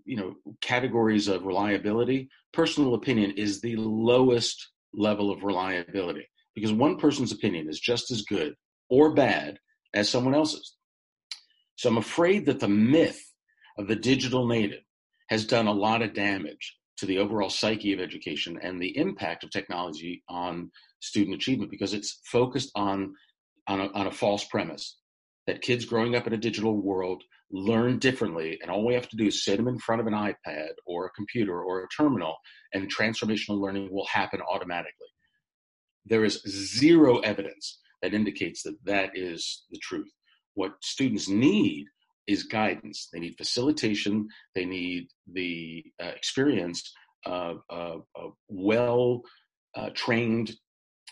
you 0.05 0.17
know 0.17 0.33
categories 0.61 1.27
of 1.29 1.45
reliability, 1.45 2.29
personal 2.51 2.95
opinion 2.95 3.31
is 3.31 3.61
the 3.61 3.77
lowest 3.77 4.71
level 4.93 5.31
of 5.31 5.43
reliability 5.43 6.27
because 6.55 6.71
one 6.71 6.97
person's 6.97 7.31
opinion 7.31 7.67
is 7.69 7.79
just 7.79 8.11
as 8.11 8.23
good 8.23 8.53
or 8.89 9.13
bad 9.13 9.57
as 9.93 10.09
someone 10.09 10.35
else's. 10.35 10.75
So 11.75 11.89
I'm 11.89 11.97
afraid 11.97 12.45
that 12.45 12.59
the 12.59 12.67
myth 12.67 13.21
of 13.77 13.87
the 13.87 13.95
digital 13.95 14.47
native 14.47 14.83
has 15.29 15.45
done 15.45 15.67
a 15.67 15.73
lot 15.73 16.01
of 16.01 16.13
damage 16.13 16.75
to 16.97 17.05
the 17.05 17.17
overall 17.17 17.49
psyche 17.49 17.93
of 17.93 17.99
education 17.99 18.59
and 18.61 18.81
the 18.81 18.95
impact 18.97 19.43
of 19.43 19.49
technology 19.49 20.23
on 20.29 20.71
student 21.01 21.35
achievement 21.35 21.71
because 21.71 21.93
it's 21.93 22.19
focused 22.25 22.71
on 22.75 23.13
on 23.67 23.79
a, 23.79 23.87
on 23.93 24.07
a 24.07 24.11
false 24.11 24.45
premise 24.45 24.97
that 25.47 25.61
kids 25.61 25.85
growing 25.85 26.15
up 26.15 26.27
in 26.27 26.33
a 26.33 26.37
digital 26.37 26.79
world 26.81 27.23
learn 27.51 27.97
differently 27.97 28.59
and 28.61 28.69
all 28.69 28.85
we 28.85 28.93
have 28.93 29.07
to 29.07 29.17
do 29.17 29.27
is 29.27 29.43
sit 29.43 29.57
them 29.57 29.67
in 29.67 29.79
front 29.79 30.01
of 30.01 30.07
an 30.07 30.13
ipad 30.13 30.69
or 30.85 31.05
a 31.05 31.11
computer 31.11 31.61
or 31.61 31.83
a 31.83 31.87
terminal 31.95 32.35
and 32.73 32.93
transformational 32.93 33.59
learning 33.59 33.89
will 33.91 34.07
happen 34.07 34.41
automatically 34.41 35.07
there 36.05 36.25
is 36.25 36.41
zero 36.45 37.19
evidence 37.19 37.79
that 38.01 38.13
indicates 38.13 38.63
that 38.63 38.83
that 38.85 39.11
is 39.15 39.65
the 39.71 39.79
truth 39.79 40.11
what 40.55 40.73
students 40.81 41.27
need 41.27 41.87
is 42.27 42.43
guidance. 42.43 43.09
They 43.11 43.19
need 43.19 43.37
facilitation. 43.37 44.27
They 44.55 44.65
need 44.65 45.07
the 45.31 45.83
uh, 46.01 46.07
experience 46.07 46.93
of, 47.25 47.61
a 47.69 47.99
well 48.49 49.21
uh, 49.75 49.89
trained 49.93 50.51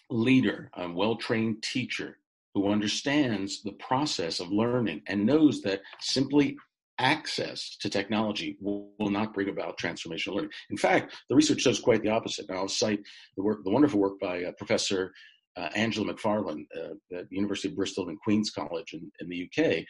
leader, 0.09 0.69
a 0.75 0.89
well 0.91 1.15
trained 1.15 1.63
teacher 1.63 2.17
who 2.53 2.71
understands 2.71 3.61
the 3.63 3.71
process 3.73 4.39
of 4.39 4.51
learning 4.51 5.01
and 5.07 5.25
knows 5.25 5.61
that 5.61 5.81
simply 6.01 6.57
access 7.01 7.75
to 7.81 7.89
technology 7.89 8.57
will, 8.61 8.91
not 8.99 9.33
bring 9.33 9.49
about 9.49 9.77
transformational 9.77 10.35
learning. 10.35 10.51
In 10.69 10.77
fact, 10.77 11.15
the 11.27 11.35
research 11.35 11.61
shows 11.61 11.79
quite 11.79 12.01
the 12.01 12.09
opposite. 12.09 12.47
And 12.47 12.57
I'll 12.57 12.67
cite 12.67 13.01
the 13.35 13.43
work, 13.43 13.63
the 13.65 13.71
wonderful 13.71 13.99
work 13.99 14.19
by 14.21 14.43
uh, 14.43 14.51
Professor 14.57 15.11
uh, 15.57 15.69
Angela 15.75 16.13
McFarlane 16.13 16.65
uh, 16.77 17.17
at 17.17 17.29
the 17.29 17.35
University 17.35 17.67
of 17.67 17.75
Bristol 17.75 18.07
and 18.07 18.19
Queen's 18.21 18.51
College 18.51 18.93
in, 18.93 19.11
in 19.19 19.27
the 19.27 19.49
UK, 19.49 19.83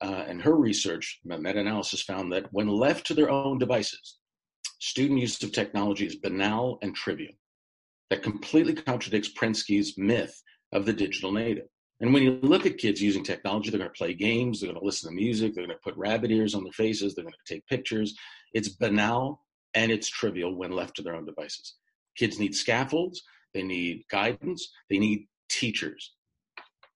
uh, 0.00 0.24
and 0.28 0.40
her 0.40 0.54
research, 0.54 1.18
meta-analysis, 1.24 2.02
found 2.02 2.32
that 2.32 2.46
when 2.52 2.68
left 2.68 3.06
to 3.06 3.14
their 3.14 3.30
own 3.30 3.58
devices, 3.58 4.18
student 4.78 5.18
use 5.18 5.42
of 5.42 5.52
technology 5.52 6.06
is 6.06 6.16
banal 6.16 6.78
and 6.82 6.94
trivial. 6.94 7.34
That 8.10 8.22
completely 8.22 8.74
contradicts 8.74 9.32
Prensky's 9.34 9.98
myth 9.98 10.40
of 10.72 10.86
the 10.86 10.92
digital 10.92 11.32
native. 11.32 11.66
And 12.00 12.14
when 12.14 12.22
you 12.22 12.38
look 12.42 12.64
at 12.64 12.78
kids 12.78 13.02
using 13.02 13.24
technology, 13.24 13.70
they're 13.70 13.78
going 13.78 13.90
to 13.90 13.98
play 13.98 14.14
games, 14.14 14.60
they're 14.60 14.68
going 14.68 14.80
to 14.80 14.86
listen 14.86 15.10
to 15.10 15.16
music, 15.16 15.54
they're 15.54 15.66
going 15.66 15.76
to 15.76 15.82
put 15.82 15.96
rabbit 15.96 16.30
ears 16.30 16.54
on 16.54 16.62
their 16.62 16.72
faces, 16.72 17.14
they're 17.14 17.24
going 17.24 17.34
to 17.44 17.54
take 17.54 17.66
pictures. 17.66 18.14
It's 18.52 18.68
banal 18.68 19.44
and 19.74 19.90
it's 19.90 20.08
trivial 20.08 20.54
when 20.54 20.70
left 20.70 20.96
to 20.96 21.02
their 21.02 21.16
own 21.16 21.26
devices. 21.26 21.74
Kids 22.16 22.38
need 22.38 22.54
scaffolds, 22.54 23.22
they 23.52 23.62
need 23.62 24.04
guidance, 24.10 24.68
they 24.90 24.98
need 24.98 25.26
teachers. 25.48 26.14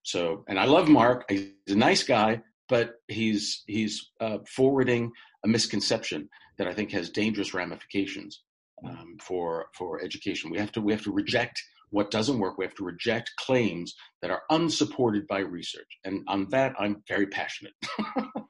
So, 0.02 0.44
and 0.48 0.58
I 0.58 0.64
love 0.64 0.88
Marc. 0.88 1.24
He's 1.30 1.52
a 1.68 1.76
nice 1.76 2.02
guy, 2.02 2.42
but 2.68 2.94
he's 3.08 3.62
he's 3.66 4.10
uh, 4.20 4.38
forwarding 4.48 5.12
a 5.44 5.48
misconception 5.48 6.28
that 6.58 6.66
I 6.66 6.74
think 6.74 6.90
has 6.92 7.10
dangerous 7.10 7.54
ramifications 7.54 8.42
um, 8.84 9.16
for 9.20 9.66
for 9.74 10.02
education. 10.02 10.50
We 10.50 10.58
have 10.58 10.72
to 10.72 10.80
we 10.80 10.92
have 10.92 11.04
to 11.04 11.12
reject 11.12 11.62
what 11.92 12.10
doesn't 12.10 12.38
work. 12.38 12.58
We 12.58 12.64
have 12.64 12.74
to 12.74 12.84
reject 12.84 13.30
claims 13.38 13.94
that 14.20 14.30
are 14.30 14.42
unsupported 14.50 15.26
by 15.28 15.40
research, 15.40 15.86
and 16.04 16.24
on 16.26 16.48
that 16.50 16.74
I'm 16.78 17.02
very 17.06 17.26
passionate. 17.26 17.74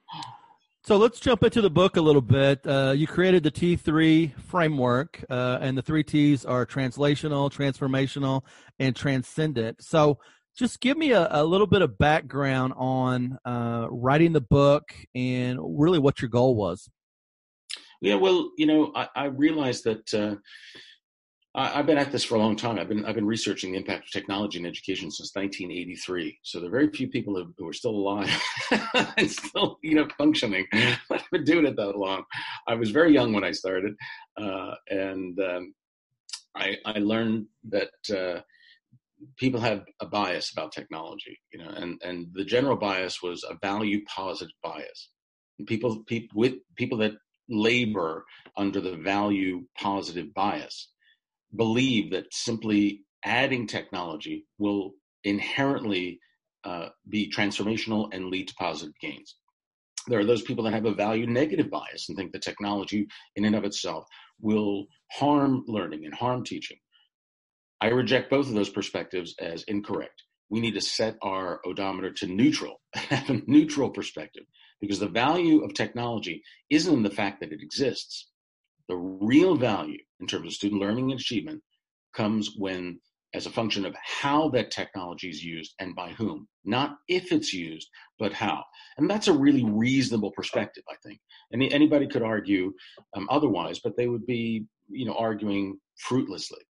so 0.84 0.96
let's 0.96 1.20
jump 1.20 1.42
into 1.42 1.60
the 1.60 1.70
book 1.70 1.96
a 1.96 2.00
little 2.00 2.22
bit. 2.22 2.66
Uh, 2.66 2.94
you 2.96 3.06
created 3.06 3.42
the 3.42 3.50
T3 3.50 4.40
framework, 4.40 5.22
uh, 5.28 5.58
and 5.60 5.76
the 5.76 5.82
three 5.82 6.04
T's 6.04 6.44
are 6.44 6.64
translational, 6.64 7.52
transformational, 7.52 8.42
and 8.78 8.96
transcendent. 8.96 9.82
So 9.82 10.18
just 10.56 10.80
give 10.80 10.96
me 10.96 11.12
a, 11.12 11.28
a 11.30 11.44
little 11.44 11.66
bit 11.66 11.82
of 11.82 11.98
background 11.98 12.74
on 12.76 13.38
uh, 13.44 13.88
writing 13.90 14.32
the 14.32 14.40
book 14.40 14.94
and 15.14 15.58
really 15.60 15.98
what 15.98 16.20
your 16.22 16.28
goal 16.28 16.54
was. 16.54 16.88
Yeah, 18.02 18.16
well, 18.16 18.50
you 18.58 18.66
know, 18.66 18.92
I, 18.94 19.08
I 19.14 19.24
realized 19.26 19.84
that 19.84 20.12
uh, 20.12 20.36
I, 21.54 21.68
have 21.68 21.86
been 21.86 21.98
at 21.98 22.10
this 22.10 22.24
for 22.24 22.36
a 22.36 22.38
long 22.38 22.56
time. 22.56 22.78
I've 22.78 22.88
been 22.88 23.04
I've 23.04 23.14
been 23.14 23.26
researching 23.26 23.72
the 23.72 23.78
impact 23.78 24.06
of 24.06 24.10
technology 24.10 24.58
in 24.58 24.64
education 24.64 25.10
since 25.10 25.34
1983. 25.34 26.38
So 26.42 26.58
there 26.58 26.68
are 26.68 26.70
very 26.70 26.90
few 26.90 27.08
people 27.08 27.52
who, 27.58 27.68
are 27.68 27.72
still 27.74 27.90
alive 27.90 28.30
and 29.18 29.30
still, 29.30 29.78
you 29.82 29.94
know, 29.94 30.08
functioning. 30.16 30.66
But 30.72 30.92
I've 31.20 31.30
been 31.30 31.44
doing 31.44 31.66
it 31.66 31.76
that 31.76 31.98
long. 31.98 32.24
I 32.66 32.74
was 32.74 32.90
very 32.90 33.12
young 33.12 33.34
when 33.34 33.44
I 33.44 33.52
started, 33.52 33.94
uh, 34.40 34.74
and 34.88 35.38
um, 35.40 35.74
I, 36.56 36.76
I 36.86 36.98
learned 37.00 37.46
that 37.68 37.90
uh, 38.10 38.40
people 39.36 39.60
have 39.60 39.84
a 40.00 40.06
bias 40.06 40.52
about 40.52 40.72
technology, 40.72 41.38
you 41.52 41.62
know, 41.62 41.68
and, 41.68 42.00
and 42.02 42.28
the 42.32 42.44
general 42.44 42.76
bias 42.76 43.22
was 43.22 43.44
a 43.44 43.58
value 43.60 44.02
positive 44.06 44.54
bias. 44.62 45.10
People, 45.66 46.02
people 46.04 46.40
with 46.40 46.54
people 46.76 46.98
that 46.98 47.12
labor 47.48 48.24
under 48.56 48.80
the 48.80 48.96
value 48.96 49.62
positive 49.78 50.32
bias 50.32 50.91
believe 51.54 52.10
that 52.12 52.32
simply 52.32 53.02
adding 53.24 53.66
technology 53.66 54.46
will 54.58 54.92
inherently 55.24 56.18
uh, 56.64 56.88
be 57.08 57.30
transformational 57.30 58.08
and 58.12 58.26
lead 58.30 58.48
to 58.48 58.54
positive 58.54 58.94
gains. 59.00 59.36
There 60.08 60.18
are 60.18 60.24
those 60.24 60.42
people 60.42 60.64
that 60.64 60.72
have 60.72 60.86
a 60.86 60.94
value 60.94 61.26
negative 61.26 61.70
bias 61.70 62.08
and 62.08 62.16
think 62.16 62.32
that 62.32 62.42
technology 62.42 63.06
in 63.36 63.44
and 63.44 63.54
of 63.54 63.64
itself 63.64 64.04
will 64.40 64.86
harm 65.12 65.64
learning 65.66 66.04
and 66.04 66.14
harm 66.14 66.44
teaching. 66.44 66.78
I 67.80 67.88
reject 67.88 68.30
both 68.30 68.48
of 68.48 68.54
those 68.54 68.70
perspectives 68.70 69.34
as 69.40 69.64
incorrect. 69.64 70.22
We 70.50 70.60
need 70.60 70.74
to 70.74 70.80
set 70.80 71.16
our 71.22 71.60
odometer 71.64 72.12
to 72.12 72.26
neutral, 72.26 72.80
have 72.94 73.30
a 73.30 73.42
neutral 73.46 73.90
perspective, 73.90 74.44
because 74.80 74.98
the 74.98 75.08
value 75.08 75.64
of 75.64 75.74
technology 75.74 76.42
isn't 76.70 76.92
in 76.92 77.02
the 77.02 77.10
fact 77.10 77.40
that 77.40 77.52
it 77.52 77.62
exists. 77.62 78.28
The 78.92 78.98
real 78.98 79.56
value 79.56 80.00
in 80.20 80.26
terms 80.26 80.48
of 80.48 80.52
student 80.52 80.82
learning 80.82 81.12
and 81.12 81.18
achievement 81.18 81.62
comes 82.14 82.50
when, 82.58 83.00
as 83.32 83.46
a 83.46 83.50
function 83.50 83.86
of 83.86 83.96
how 84.04 84.50
that 84.50 84.70
technology 84.70 85.30
is 85.30 85.42
used 85.42 85.72
and 85.78 85.96
by 85.96 86.10
whom, 86.10 86.46
not 86.66 86.98
if 87.08 87.32
it's 87.32 87.54
used, 87.54 87.88
but 88.18 88.34
how. 88.34 88.62
And 88.98 89.08
that's 89.08 89.28
a 89.28 89.32
really 89.32 89.64
reasonable 89.64 90.30
perspective, 90.32 90.84
I 90.90 90.96
think. 91.02 91.20
Anybody 91.54 92.06
could 92.06 92.20
argue 92.20 92.74
um, 93.16 93.28
otherwise, 93.30 93.80
but 93.82 93.96
they 93.96 94.08
would 94.08 94.26
be, 94.26 94.66
you 94.90 95.06
know, 95.06 95.14
arguing 95.14 95.78
fruitlessly. 95.96 96.60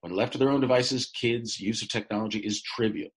When 0.00 0.16
left 0.16 0.32
to 0.32 0.38
their 0.38 0.50
own 0.50 0.60
devices, 0.60 1.12
kids' 1.14 1.60
use 1.60 1.80
of 1.80 1.88
technology 1.90 2.40
is 2.40 2.60
trivial. 2.60 3.10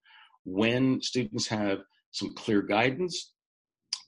When 0.45 1.01
students 1.01 1.48
have 1.48 1.79
some 2.12 2.36
clear 2.36 2.62
guidance 2.62 3.33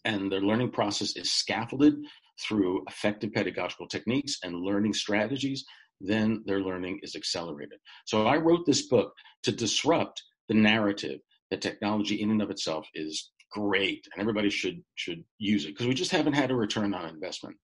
and 0.06 0.32
their 0.32 0.42
learning 0.42 0.74
process 0.74 1.16
is 1.16 1.32
scaffolded 1.32 1.96
through 2.40 2.84
effective 2.88 3.34
pedagogical 3.34 3.88
techniques 3.88 4.38
and 4.44 4.56
learning 4.62 4.94
strategies, 4.94 5.66
then 6.00 6.44
their 6.46 6.62
learning 6.62 7.00
is 7.04 7.16
accelerated. 7.16 7.80
So 8.06 8.26
I 8.26 8.38
wrote 8.38 8.66
this 8.66 8.88
book 8.88 9.14
to 9.44 9.52
disrupt 9.52 10.22
the 10.48 10.56
narrative 10.56 11.20
that 11.50 11.62
technology 11.62 12.22
in 12.22 12.32
and 12.32 12.42
of 12.42 12.50
itself 12.50 12.88
is 12.96 13.32
great 13.52 14.08
and 14.14 14.22
everybody 14.22 14.50
should 14.50 14.82
should 14.96 15.24
use 15.38 15.66
it 15.66 15.70
because 15.70 15.88
we 15.88 15.94
just 15.94 16.12
haven't 16.12 16.34
had 16.34 16.52
a 16.52 16.56
return 16.56 16.94
on 16.94 17.10
investment. 17.10 17.56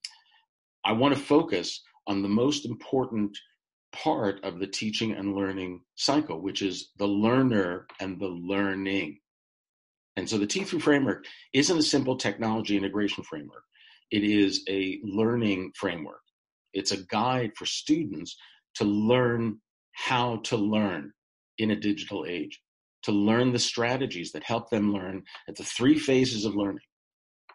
I 0.83 0.91
want 0.91 1.15
to 1.15 1.19
focus 1.19 1.81
on 2.07 2.21
the 2.21 2.29
most 2.29 2.65
important 2.65 3.37
part 3.93 4.43
of 4.43 4.59
the 4.59 4.67
teaching 4.67 5.13
and 5.13 5.35
learning 5.35 5.81
cycle, 5.95 6.41
which 6.41 6.61
is 6.61 6.91
the 6.97 7.07
learner 7.07 7.87
and 7.99 8.19
the 8.19 8.27
learning. 8.27 9.19
And 10.17 10.29
so 10.29 10.37
the 10.37 10.47
T3 10.47 10.81
framework 10.81 11.25
isn't 11.53 11.77
a 11.77 11.83
simple 11.83 12.17
technology 12.17 12.75
integration 12.75 13.23
framework. 13.23 13.63
It 14.11 14.23
is 14.23 14.63
a 14.69 14.99
learning 15.03 15.71
framework. 15.75 16.21
It's 16.73 16.91
a 16.91 17.03
guide 17.05 17.51
for 17.57 17.65
students 17.65 18.37
to 18.75 18.85
learn 18.85 19.59
how 19.93 20.37
to 20.45 20.57
learn 20.57 21.11
in 21.57 21.71
a 21.71 21.75
digital 21.75 22.25
age, 22.27 22.61
to 23.03 23.11
learn 23.11 23.51
the 23.51 23.59
strategies 23.59 24.31
that 24.31 24.43
help 24.43 24.69
them 24.69 24.93
learn 24.93 25.23
at 25.49 25.55
the 25.55 25.63
three 25.63 25.97
phases 25.97 26.45
of 26.45 26.55
learning. 26.55 26.85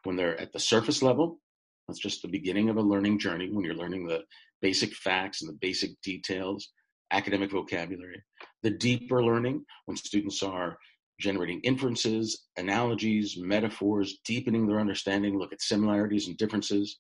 When 0.03 0.17
they're 0.17 0.41
at 0.41 0.53
the 0.53 0.59
surface 0.59 1.03
level, 1.03 1.39
that's 1.87 2.01
just 2.01 2.23
the 2.23 2.29
beginning 2.29 2.69
of 2.69 2.77
a 2.77 2.83
learning 2.83 3.19
journey 3.19 3.49
when 3.51 3.65
you're 3.65 3.75
learning 3.75 4.07
the 4.07 4.23
basic 4.61 4.95
facts 4.95 5.41
and 5.41 5.49
the 5.49 5.59
basic 5.61 5.91
details, 6.03 6.73
academic 7.11 7.51
vocabulary. 7.51 8.23
The 8.63 8.71
deeper 8.71 9.23
learning, 9.23 9.65
when 9.87 9.97
students 9.97 10.43
are 10.43 10.79
generating 11.23 11.61
inferences, 11.61 12.43
analogies, 12.57 13.37
metaphors, 13.39 14.19
deepening 14.25 14.67
their 14.67 14.81
understanding, 14.81 15.39
look 15.39 15.53
at 15.53 15.63
similarities 15.63 16.29
and 16.29 16.37
differences, 16.37 16.99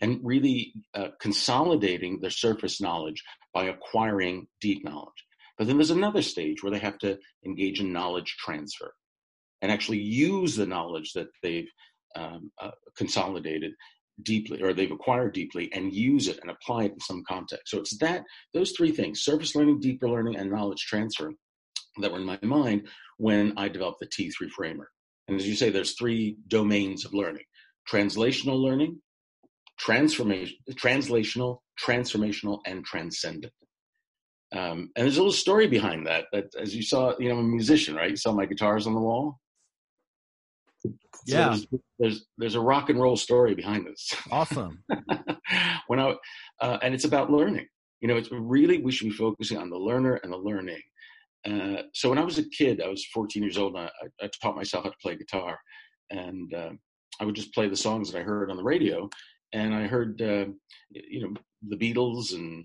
and 0.00 0.20
really 0.22 0.72
uh, 0.94 1.08
consolidating 1.20 2.20
their 2.20 2.30
surface 2.30 2.80
knowledge 2.80 3.22
by 3.52 3.64
acquiring 3.64 4.46
deep 4.60 4.84
knowledge. 4.84 5.24
But 5.58 5.66
then 5.66 5.76
there's 5.76 5.90
another 5.90 6.22
stage 6.22 6.62
where 6.62 6.70
they 6.70 6.78
have 6.78 6.98
to 6.98 7.18
engage 7.44 7.80
in 7.80 7.92
knowledge 7.92 8.36
transfer 8.38 8.94
and 9.60 9.72
actually 9.72 9.98
use 9.98 10.54
the 10.54 10.66
knowledge 10.66 11.12
that 11.14 11.28
they've 11.42 11.68
um, 12.14 12.52
uh, 12.62 12.70
consolidated 12.96 13.72
deeply 14.22 14.62
or 14.62 14.72
they've 14.72 14.92
acquired 14.92 15.32
deeply 15.32 15.70
and 15.72 15.92
use 15.92 16.28
it 16.28 16.38
and 16.42 16.50
apply 16.50 16.84
it 16.84 16.92
in 16.92 17.00
some 17.00 17.22
context. 17.28 17.68
So 17.68 17.78
it's 17.78 17.96
that 17.98 18.22
those 18.54 18.72
three 18.72 18.92
things: 18.92 19.22
surface 19.22 19.54
learning, 19.54 19.80
deeper 19.80 20.08
learning, 20.08 20.36
and 20.36 20.50
knowledge 20.50 20.84
transfer 20.86 21.32
that 22.00 22.12
were 22.12 22.18
in 22.18 22.24
my 22.24 22.38
mind 22.42 22.88
when 23.16 23.54
I 23.56 23.68
developed 23.68 24.00
the 24.00 24.06
T3 24.06 24.50
framework. 24.50 24.90
And 25.28 25.38
as 25.38 25.46
you 25.46 25.54
say, 25.54 25.70
there's 25.70 25.94
three 25.94 26.36
domains 26.48 27.04
of 27.04 27.14
learning 27.14 27.44
translational 27.90 28.60
learning, 28.60 29.00
transformation, 29.78 30.56
translational, 30.72 31.58
transformational, 31.82 32.60
and 32.66 32.84
transcendent. 32.84 33.52
Um, 34.52 34.90
and 34.96 35.04
there's 35.04 35.16
a 35.16 35.20
little 35.20 35.32
story 35.32 35.66
behind 35.66 36.06
that. 36.06 36.26
That 36.32 36.46
as 36.58 36.74
you 36.74 36.82
saw, 36.82 37.14
you 37.18 37.28
know, 37.28 37.38
I'm 37.38 37.46
a 37.46 37.48
musician, 37.48 37.94
right? 37.94 38.10
You 38.10 38.16
saw 38.16 38.32
my 38.32 38.46
guitars 38.46 38.86
on 38.86 38.94
the 38.94 39.00
wall. 39.00 39.38
Yeah. 41.26 41.54
So 41.54 41.66
there's, 41.70 41.82
there's, 41.98 42.26
there's 42.38 42.54
a 42.54 42.60
rock 42.60 42.88
and 42.88 43.00
roll 43.00 43.16
story 43.16 43.54
behind 43.54 43.86
this. 43.86 44.14
Awesome. 44.30 44.82
when 45.86 45.98
I 45.98 46.14
uh, 46.60 46.78
and 46.82 46.94
it's 46.94 47.04
about 47.04 47.30
learning. 47.30 47.66
You 48.00 48.08
know, 48.08 48.16
it's 48.16 48.30
really 48.30 48.78
we 48.78 48.92
should 48.92 49.08
be 49.08 49.14
focusing 49.14 49.58
on 49.58 49.70
the 49.70 49.76
learner 49.76 50.14
and 50.22 50.32
the 50.32 50.36
learning. 50.36 50.80
Uh, 51.48 51.82
so 51.94 52.08
when 52.08 52.18
I 52.18 52.24
was 52.24 52.38
a 52.38 52.48
kid, 52.50 52.82
I 52.82 52.88
was 52.88 53.06
14 53.06 53.42
years 53.42 53.58
old, 53.58 53.76
and 53.76 53.88
I, 53.88 54.24
I 54.24 54.28
taught 54.42 54.56
myself 54.56 54.84
how 54.84 54.90
to 54.90 54.96
play 55.00 55.16
guitar, 55.16 55.58
and 56.10 56.52
uh, 56.52 56.70
I 57.20 57.24
would 57.24 57.34
just 57.34 57.54
play 57.54 57.68
the 57.68 57.76
songs 57.76 58.10
that 58.10 58.18
I 58.18 58.22
heard 58.22 58.50
on 58.50 58.56
the 58.56 58.62
radio, 58.62 59.08
and 59.52 59.74
I 59.74 59.86
heard, 59.86 60.20
uh, 60.20 60.46
you 60.90 61.22
know, 61.22 61.34
the 61.68 61.76
Beatles 61.76 62.34
and 62.34 62.64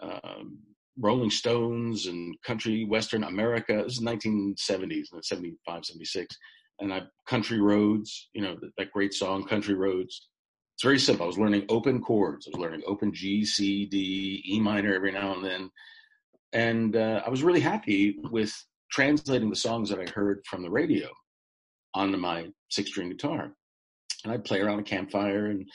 um, 0.00 0.58
Rolling 0.98 1.30
Stones 1.30 2.06
and 2.06 2.34
country 2.42 2.84
Western 2.84 3.24
America. 3.24 3.82
This 3.84 3.98
is 3.98 4.02
1970s, 4.02 5.06
75, 5.20 5.84
76, 5.84 6.36
and 6.80 6.92
I 6.92 7.02
country 7.26 7.60
roads. 7.60 8.30
You 8.32 8.42
know, 8.42 8.56
that, 8.60 8.70
that 8.78 8.92
great 8.92 9.14
song, 9.14 9.44
Country 9.46 9.74
Roads. 9.74 10.28
It's 10.74 10.82
very 10.82 10.98
simple. 10.98 11.24
I 11.24 11.26
was 11.26 11.38
learning 11.38 11.66
open 11.68 12.00
chords. 12.00 12.46
I 12.46 12.56
was 12.56 12.62
learning 12.62 12.82
open 12.86 13.12
G, 13.12 13.44
C, 13.44 13.86
D, 13.86 14.42
E 14.46 14.58
minor 14.58 14.94
every 14.94 15.12
now 15.12 15.34
and 15.34 15.44
then 15.44 15.70
and 16.52 16.96
uh, 16.96 17.22
I 17.24 17.30
was 17.30 17.42
really 17.42 17.60
happy 17.60 18.16
with 18.30 18.52
translating 18.90 19.50
the 19.50 19.56
songs 19.56 19.88
that 19.90 19.98
I 19.98 20.10
heard 20.10 20.42
from 20.46 20.62
the 20.62 20.70
radio 20.70 21.08
onto 21.94 22.18
my 22.18 22.48
six 22.70 22.90
string 22.90 23.10
guitar. 23.10 23.52
And 24.24 24.32
I'd 24.32 24.44
play 24.44 24.60
around 24.60 24.78
a 24.78 24.84
campfire 24.84 25.46
and 25.46 25.66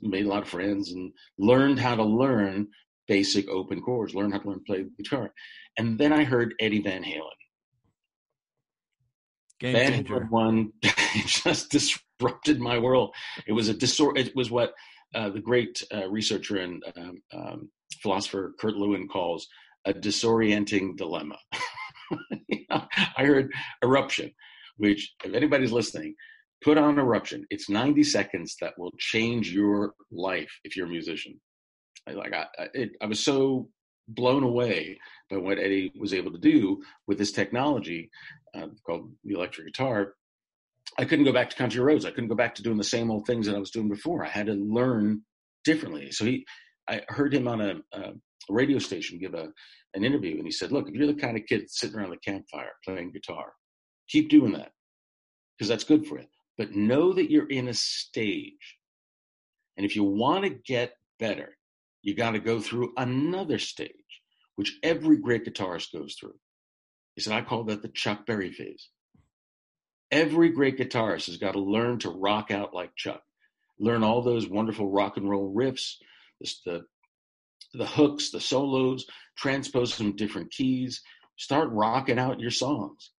made 0.00 0.26
a 0.26 0.28
lot 0.28 0.42
of 0.42 0.48
friends 0.48 0.92
and 0.92 1.12
learned 1.38 1.78
how 1.78 1.94
to 1.94 2.02
learn 2.02 2.68
basic 3.06 3.48
open 3.48 3.82
chords, 3.82 4.14
learn 4.14 4.32
how 4.32 4.38
to 4.38 4.48
learn 4.48 4.58
to 4.58 4.64
play 4.64 4.84
guitar. 4.98 5.32
And 5.78 5.98
then 5.98 6.12
I 6.12 6.24
heard 6.24 6.54
Eddie 6.60 6.82
Van 6.82 7.04
Halen. 7.04 7.28
Game 9.60 9.74
Van 9.74 9.92
changer. 9.92 10.20
Halen 10.20 10.30
one 10.30 10.72
just 11.26 11.70
disrupted 11.70 12.60
my 12.60 12.78
world. 12.78 13.14
It 13.46 13.52
was 13.52 13.68
a 13.68 13.74
disor- 13.74 14.16
It 14.16 14.34
was 14.34 14.50
what 14.50 14.72
uh, 15.14 15.30
the 15.30 15.40
great 15.40 15.82
uh, 15.94 16.08
researcher 16.08 16.56
and 16.56 16.82
um, 16.96 17.22
um, 17.32 17.70
philosopher 18.02 18.54
Kurt 18.58 18.74
Lewin 18.74 19.06
calls 19.06 19.46
a 19.86 19.92
disorienting 19.92 20.96
dilemma. 20.96 21.38
I 22.70 23.24
heard 23.24 23.52
eruption, 23.82 24.32
which, 24.76 25.12
if 25.24 25.34
anybody's 25.34 25.72
listening, 25.72 26.14
put 26.62 26.78
on 26.78 26.98
eruption. 26.98 27.44
It's 27.50 27.68
90 27.68 28.02
seconds 28.04 28.56
that 28.60 28.74
will 28.78 28.92
change 28.98 29.52
your 29.52 29.94
life 30.10 30.50
if 30.64 30.76
you're 30.76 30.86
a 30.86 30.90
musician. 30.90 31.40
Like 32.10 32.32
I, 32.34 32.46
it, 32.74 32.90
I 33.00 33.06
was 33.06 33.20
so 33.20 33.68
blown 34.08 34.42
away 34.42 34.98
by 35.30 35.36
what 35.38 35.58
Eddie 35.58 35.92
was 35.98 36.12
able 36.12 36.32
to 36.32 36.38
do 36.38 36.82
with 37.06 37.18
this 37.18 37.32
technology 37.32 38.10
uh, 38.54 38.66
called 38.86 39.10
the 39.24 39.34
electric 39.34 39.66
guitar. 39.68 40.14
I 40.98 41.04
couldn't 41.04 41.24
go 41.24 41.32
back 41.32 41.50
to 41.50 41.56
country 41.56 41.80
roads. 41.80 42.04
I 42.04 42.10
couldn't 42.10 42.28
go 42.28 42.34
back 42.34 42.54
to 42.56 42.62
doing 42.62 42.76
the 42.76 42.84
same 42.84 43.10
old 43.10 43.26
things 43.26 43.46
that 43.46 43.56
I 43.56 43.58
was 43.58 43.70
doing 43.70 43.88
before. 43.88 44.24
I 44.24 44.28
had 44.28 44.46
to 44.46 44.52
learn 44.52 45.22
differently. 45.64 46.12
So 46.12 46.24
he, 46.24 46.44
I 46.88 47.02
heard 47.08 47.34
him 47.34 47.48
on 47.48 47.60
a, 47.60 47.76
a 47.92 48.12
radio 48.48 48.78
station 48.78 49.18
give 49.18 49.34
a 49.34 49.52
an 49.94 50.04
interview, 50.04 50.36
and 50.36 50.44
he 50.44 50.50
said, 50.50 50.72
"Look, 50.72 50.88
if 50.88 50.94
you're 50.94 51.06
the 51.06 51.14
kind 51.14 51.36
of 51.36 51.46
kid 51.46 51.70
sitting 51.70 51.96
around 51.96 52.10
the 52.10 52.16
campfire 52.18 52.72
playing 52.84 53.12
guitar, 53.12 53.54
keep 54.08 54.28
doing 54.28 54.52
that 54.52 54.72
because 55.56 55.68
that's 55.68 55.84
good 55.84 56.06
for 56.06 56.18
you. 56.18 56.26
But 56.58 56.72
know 56.72 57.12
that 57.12 57.30
you're 57.30 57.48
in 57.48 57.68
a 57.68 57.74
stage, 57.74 58.78
and 59.76 59.86
if 59.86 59.96
you 59.96 60.04
want 60.04 60.44
to 60.44 60.50
get 60.50 60.96
better, 61.18 61.56
you 62.02 62.14
got 62.14 62.32
to 62.32 62.40
go 62.40 62.60
through 62.60 62.92
another 62.96 63.58
stage, 63.58 63.90
which 64.56 64.78
every 64.82 65.16
great 65.16 65.44
guitarist 65.44 65.92
goes 65.92 66.16
through." 66.18 66.38
He 67.14 67.22
said, 67.22 67.34
"I 67.34 67.42
call 67.42 67.64
that 67.64 67.82
the 67.82 67.88
Chuck 67.88 68.26
Berry 68.26 68.52
phase." 68.52 68.90
Every 70.10 70.50
great 70.50 70.78
guitarist 70.78 71.26
has 71.26 71.38
got 71.38 71.52
to 71.52 71.60
learn 71.60 71.98
to 72.00 72.10
rock 72.10 72.50
out 72.50 72.74
like 72.74 72.94
Chuck, 72.94 73.22
learn 73.78 74.04
all 74.04 74.22
those 74.22 74.48
wonderful 74.48 74.90
rock 74.90 75.16
and 75.16 75.28
roll 75.28 75.52
riffs, 75.52 75.94
the 76.64 76.86
the 77.78 77.86
hooks, 77.86 78.30
the 78.30 78.40
solos, 78.40 79.04
transpose 79.36 79.94
some 79.94 80.16
different 80.16 80.50
keys, 80.50 81.02
start 81.36 81.68
rocking 81.70 82.18
out 82.18 82.40
your 82.40 82.50
songs. 82.50 83.12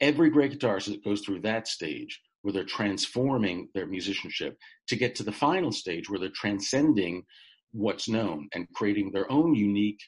Every 0.00 0.30
great 0.30 0.52
guitarist 0.52 1.02
goes 1.04 1.22
through 1.22 1.40
that 1.40 1.66
stage 1.66 2.20
where 2.42 2.52
they're 2.52 2.64
transforming 2.64 3.68
their 3.74 3.86
musicianship 3.86 4.56
to 4.88 4.96
get 4.96 5.14
to 5.16 5.22
the 5.24 5.32
final 5.32 5.72
stage 5.72 6.08
where 6.08 6.20
they're 6.20 6.28
transcending 6.30 7.24
what's 7.72 8.08
known 8.08 8.48
and 8.54 8.66
creating 8.74 9.10
their 9.10 9.30
own 9.30 9.54
unique 9.54 10.00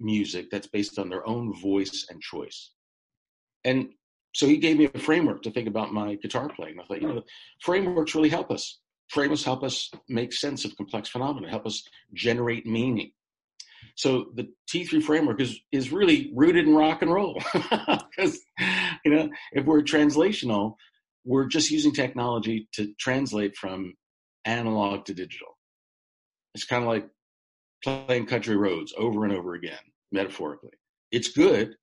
music 0.00 0.50
that's 0.50 0.66
based 0.66 0.98
on 0.98 1.08
their 1.08 1.26
own 1.26 1.54
voice 1.60 2.06
and 2.10 2.20
choice. 2.20 2.72
And 3.64 3.90
so 4.34 4.46
he 4.46 4.56
gave 4.56 4.78
me 4.78 4.88
a 4.92 4.98
framework 4.98 5.42
to 5.42 5.50
think 5.50 5.68
about 5.68 5.92
my 5.92 6.16
guitar 6.16 6.50
playing. 6.54 6.80
I 6.80 6.84
thought, 6.84 7.02
you 7.02 7.08
know, 7.08 7.22
frameworks 7.60 8.14
really 8.14 8.28
help 8.28 8.50
us. 8.50 8.80
Frameworks 9.12 9.44
help 9.44 9.62
us 9.62 9.90
make 10.08 10.32
sense 10.32 10.64
of 10.64 10.74
complex 10.76 11.10
phenomena, 11.10 11.50
help 11.50 11.66
us 11.66 11.82
generate 12.14 12.64
meaning. 12.64 13.12
So 13.94 14.26
the 14.34 14.48
T3 14.72 15.02
framework 15.02 15.40
is 15.40 15.60
is 15.70 15.92
really 15.92 16.32
rooted 16.34 16.66
in 16.66 16.74
rock 16.74 17.02
and 17.02 17.12
roll. 17.12 17.40
Because 18.16 18.40
you 19.04 19.14
know, 19.14 19.30
if 19.52 19.64
we're 19.64 19.82
translational, 19.82 20.76
we're 21.24 21.46
just 21.46 21.70
using 21.70 21.92
technology 21.92 22.68
to 22.74 22.92
translate 22.98 23.56
from 23.56 23.94
analog 24.44 25.06
to 25.06 25.14
digital. 25.14 25.58
It's 26.54 26.64
kind 26.64 26.82
of 26.82 26.88
like 26.88 27.08
playing 27.82 28.26
country 28.26 28.56
roads 28.56 28.92
over 28.96 29.24
and 29.24 29.32
over 29.32 29.54
again, 29.54 29.78
metaphorically. 30.10 30.72
It's 31.10 31.32
good, 31.32 31.76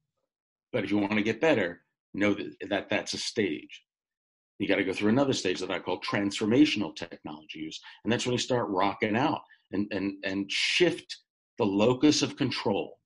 but 0.72 0.84
if 0.84 0.92
you 0.92 0.98
want 0.98 1.14
to 1.14 1.24
get 1.24 1.42
better, 1.42 1.82
know 2.14 2.34
that, 2.34 2.70
that 2.70 2.90
that's 2.90 3.14
a 3.14 3.18
stage. 3.18 3.84
You 4.60 4.68
got 4.68 4.76
to 4.76 4.84
go 4.84 4.94
through 4.94 5.10
another 5.10 5.34
stage 5.34 5.60
that 5.62 5.72
I 5.72 5.80
call 5.80 6.02
transformational 6.02 6.94
technology 6.96 7.60
use, 7.60 7.80
and 8.04 8.12
that's 8.12 8.26
when 8.26 8.34
you 8.34 8.40
start 8.40 8.68
rocking 8.70 9.16
out 9.16 9.42
and 9.72 9.88
and 9.92 10.14
and 10.24 10.52
shift 10.52 11.18
the 11.58 11.66
locus 11.66 12.22
of 12.22 12.36
control 12.36 13.00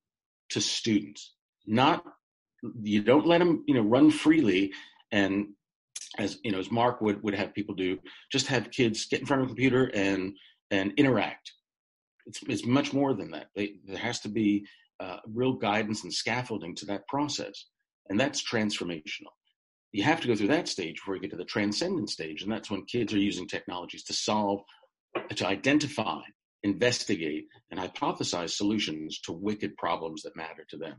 to 0.49 0.59
students. 0.59 1.35
Not 1.67 2.03
you 2.81 3.03
don't 3.03 3.27
let 3.27 3.37
them 3.37 3.63
you 3.67 3.75
know 3.75 3.81
run 3.81 4.09
freely 4.09 4.71
and 5.11 5.47
as 6.17 6.39
you 6.43 6.51
know 6.51 6.59
as 6.59 6.71
Marc 6.71 7.01
would 7.01 7.21
would 7.23 7.35
have 7.35 7.53
people 7.53 7.75
do, 7.75 7.99
just 8.31 8.47
have 8.47 8.71
kids 8.71 9.05
get 9.05 9.19
in 9.19 9.25
front 9.27 9.43
of 9.43 9.47
a 9.47 9.49
computer 9.49 9.91
and 9.93 10.35
and 10.71 10.93
interact. 10.97 11.51
It's 12.25 12.41
it's 12.47 12.65
much 12.65 12.93
more 12.93 13.13
than 13.13 13.29
that. 13.31 13.47
They, 13.55 13.75
there 13.85 13.97
has 13.97 14.21
to 14.21 14.29
be 14.29 14.65
uh, 14.99 15.17
real 15.27 15.53
guidance 15.53 16.03
and 16.03 16.13
scaffolding 16.13 16.75
to 16.77 16.85
that 16.87 17.07
process, 17.07 17.67
and 18.09 18.19
that's 18.19 18.43
transformational 18.43 19.33
you 19.93 20.03
have 20.03 20.19
to 20.21 20.27
go 20.27 20.35
through 20.35 20.47
that 20.47 20.67
stage 20.67 20.95
before 20.95 21.15
you 21.15 21.21
get 21.21 21.31
to 21.31 21.37
the 21.37 21.45
transcendent 21.45 22.09
stage 22.09 22.41
and 22.43 22.51
that's 22.51 22.69
when 22.69 22.83
kids 22.85 23.13
are 23.13 23.19
using 23.19 23.47
technologies 23.47 24.03
to 24.03 24.13
solve 24.13 24.59
to 25.35 25.47
identify 25.47 26.19
investigate 26.63 27.45
and 27.71 27.79
hypothesize 27.79 28.49
solutions 28.51 29.19
to 29.21 29.31
wicked 29.31 29.75
problems 29.77 30.23
that 30.23 30.35
matter 30.35 30.65
to 30.69 30.77
them 30.77 30.95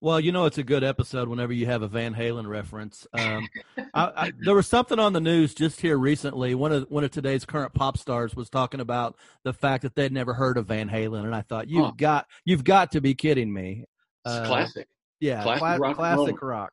Well, 0.00 0.20
you 0.20 0.30
know 0.32 0.44
it's 0.46 0.58
a 0.58 0.62
good 0.64 0.84
episode 0.84 1.28
whenever 1.28 1.52
you 1.52 1.66
have 1.66 1.82
a 1.82 1.88
Van 1.88 2.14
Halen 2.14 2.46
reference. 2.46 3.04
Um, 3.12 3.48
I, 3.94 4.12
I, 4.16 4.32
there 4.38 4.54
was 4.54 4.66
something 4.68 4.98
on 5.00 5.12
the 5.12 5.20
news 5.20 5.54
just 5.54 5.80
here 5.80 5.96
recently. 5.96 6.54
One 6.54 6.70
of 6.72 6.86
one 6.88 7.02
of 7.04 7.10
today's 7.10 7.44
current 7.44 7.74
pop 7.74 7.96
stars 7.98 8.36
was 8.36 8.48
talking 8.50 8.78
about 8.80 9.16
the 9.42 9.52
fact 9.52 9.82
that 9.82 9.96
they'd 9.96 10.12
never 10.12 10.34
heard 10.34 10.56
of 10.58 10.66
Van 10.66 10.88
Halen, 10.88 11.24
and 11.24 11.34
I 11.34 11.40
thought 11.42 11.68
you've 11.68 11.84
Huh. 11.86 11.92
got 11.96 12.26
you've 12.44 12.62
got 12.64 12.92
to 12.92 13.00
be 13.00 13.14
kidding 13.14 13.52
me. 13.52 13.86
it's 14.24 14.34
Uh, 14.36 14.46
classic 14.46 14.86
Yeah, 15.20 15.42
classic 15.42 15.60
cla- 15.60 15.78
rock 15.78 15.96
classic 15.96 16.42
rock. 16.42 16.72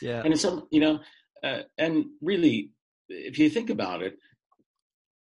Yeah, 0.00 0.22
and 0.24 0.32
it's 0.32 0.42
some 0.42 0.66
you 0.70 0.80
know 0.80 1.00
uh, 1.42 1.62
and 1.78 2.06
really 2.22 2.70
if 3.08 3.38
you 3.38 3.50
think 3.50 3.70
about 3.70 4.02
it 4.02 4.18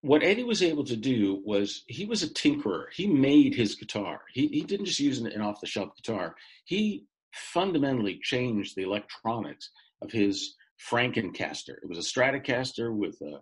what 0.02 0.24
eddie 0.24 0.42
was 0.42 0.62
able 0.62 0.84
to 0.84 0.96
do 0.96 1.40
was 1.44 1.84
he 1.86 2.04
was 2.04 2.24
a 2.24 2.28
tinkerer. 2.28 2.86
He 2.92 3.06
made 3.06 3.54
his 3.54 3.76
guitar. 3.76 4.22
He, 4.32 4.48
he 4.48 4.62
didn't 4.62 4.86
just 4.86 4.98
use 4.98 5.20
an, 5.20 5.28
an 5.28 5.40
off-the-shelf 5.40 5.90
guitar. 5.96 6.34
He 6.64 7.06
fundamentally 7.32 8.18
changed 8.20 8.74
the 8.74 8.82
electronics 8.82 9.70
of 10.02 10.10
his 10.10 10.56
frankencaster. 10.90 11.76
It 11.80 11.88
was 11.88 11.98
a 11.98 12.00
stratocaster 12.00 12.92
with 12.94 13.16
a 13.22 13.38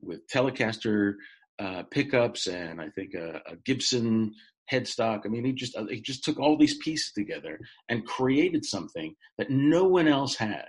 with 0.00 0.26
telecaster 0.28 1.14
uh, 1.58 1.82
pickups 1.90 2.46
and 2.46 2.80
i 2.80 2.88
think 2.90 3.14
a, 3.14 3.40
a 3.46 3.56
gibson 3.64 4.32
headstock 4.70 5.22
i 5.24 5.28
mean 5.28 5.44
he 5.44 5.52
just 5.52 5.76
uh, 5.76 5.86
he 5.86 6.00
just 6.00 6.24
took 6.24 6.38
all 6.38 6.56
these 6.56 6.78
pieces 6.78 7.12
together 7.12 7.58
and 7.88 8.06
created 8.06 8.64
something 8.64 9.14
that 9.36 9.50
no 9.50 9.84
one 9.84 10.08
else 10.08 10.36
had 10.36 10.68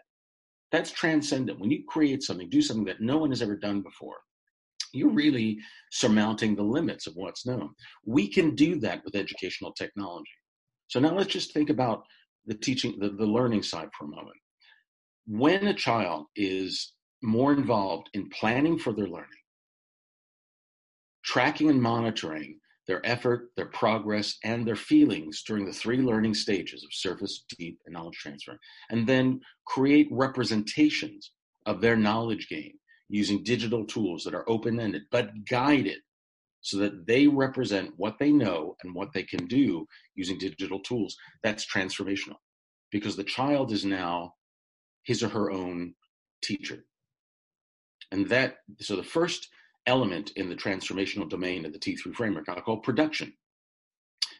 that's 0.72 0.92
transcendent. 0.92 1.60
When 1.60 1.72
you 1.72 1.84
create 1.88 2.24
something, 2.24 2.50
do 2.50 2.62
something 2.62 2.86
that 2.86 3.02
no 3.02 3.18
one 3.18 3.32
has 3.32 3.42
ever 3.42 3.56
done 3.56 3.82
before, 3.82 4.18
you're 4.94 5.10
really 5.10 5.60
surmounting 5.92 6.56
the 6.56 6.64
limits 6.64 7.08
of 7.08 7.16
what's 7.16 7.46
known. 7.46 7.72
We 8.06 8.28
can 8.28 8.56
do 8.56 8.80
that 8.80 9.04
with 9.04 9.16
educational 9.16 9.74
technology. 9.74 10.32
So 10.88 11.00
now 11.00 11.16
let's 11.16 11.32
just 11.32 11.54
think 11.54 11.70
about 11.70 12.04
the 12.46 12.56
teaching, 12.56 12.98
the, 13.00 13.10
the 13.10 13.26
learning 13.26 13.64
side 13.64 13.90
for 13.98 14.06
a 14.06 14.10
moment. 14.10 14.38
When 15.28 15.68
a 15.68 15.74
child 15.74 16.26
is 16.36 16.94
more 17.22 17.54
involved 17.54 18.10
in 18.14 18.30
planning 18.30 18.80
for 18.80 18.94
their 18.94 19.08
learning, 19.08 19.28
tracking 21.24 21.70
and 21.70 21.82
monitoring 21.82 22.60
their 22.90 23.06
effort, 23.06 23.52
their 23.56 23.68
progress, 23.68 24.40
and 24.44 24.68
their 24.68 24.76
feelings 24.76 25.44
during 25.44 25.64
the 25.64 25.72
three 25.72 26.00
learning 26.00 26.34
stages 26.34 26.84
of 26.84 26.90
surface, 26.92 27.46
deep, 27.60 27.80
and 27.86 27.94
knowledge 27.94 28.18
transfer, 28.18 28.58
and 28.90 29.06
then 29.06 29.40
create 29.68 30.08
representations 30.10 31.32
of 31.68 31.82
their 31.82 31.96
knowledge 31.96 32.48
gain 32.50 32.74
using 33.08 33.44
digital 33.44 33.86
tools 33.86 34.24
that 34.24 34.34
are 34.34 34.50
open 34.50 34.80
ended 34.80 35.04
but 35.12 35.30
guided 35.48 36.00
so 36.62 36.78
that 36.78 37.06
they 37.06 37.28
represent 37.28 37.94
what 37.98 38.18
they 38.20 38.32
know 38.32 38.76
and 38.84 38.96
what 38.96 39.14
they 39.14 39.24
can 39.24 39.46
do 39.46 39.86
using 40.16 40.40
digital 40.40 40.80
tools. 40.80 41.16
That's 41.44 41.72
transformational 41.72 42.38
because 42.92 43.16
the 43.16 43.24
child 43.24 43.72
is 43.72 43.86
now 43.86 44.34
his 45.04 45.22
or 45.22 45.30
her 45.30 45.52
own 45.52 45.94
teacher. 46.42 46.86
And 48.12 48.28
that, 48.30 48.56
so 48.80 48.96
the 48.96 49.04
first 49.04 49.48
element 49.86 50.32
in 50.36 50.50
the 50.50 50.56
transformational 50.56 51.30
domain 51.30 51.66
of 51.66 51.74
the 51.74 51.80
T3 51.80 52.14
framework 52.14 52.50
I 52.50 52.60
call 52.60 52.78
production. 52.78 53.34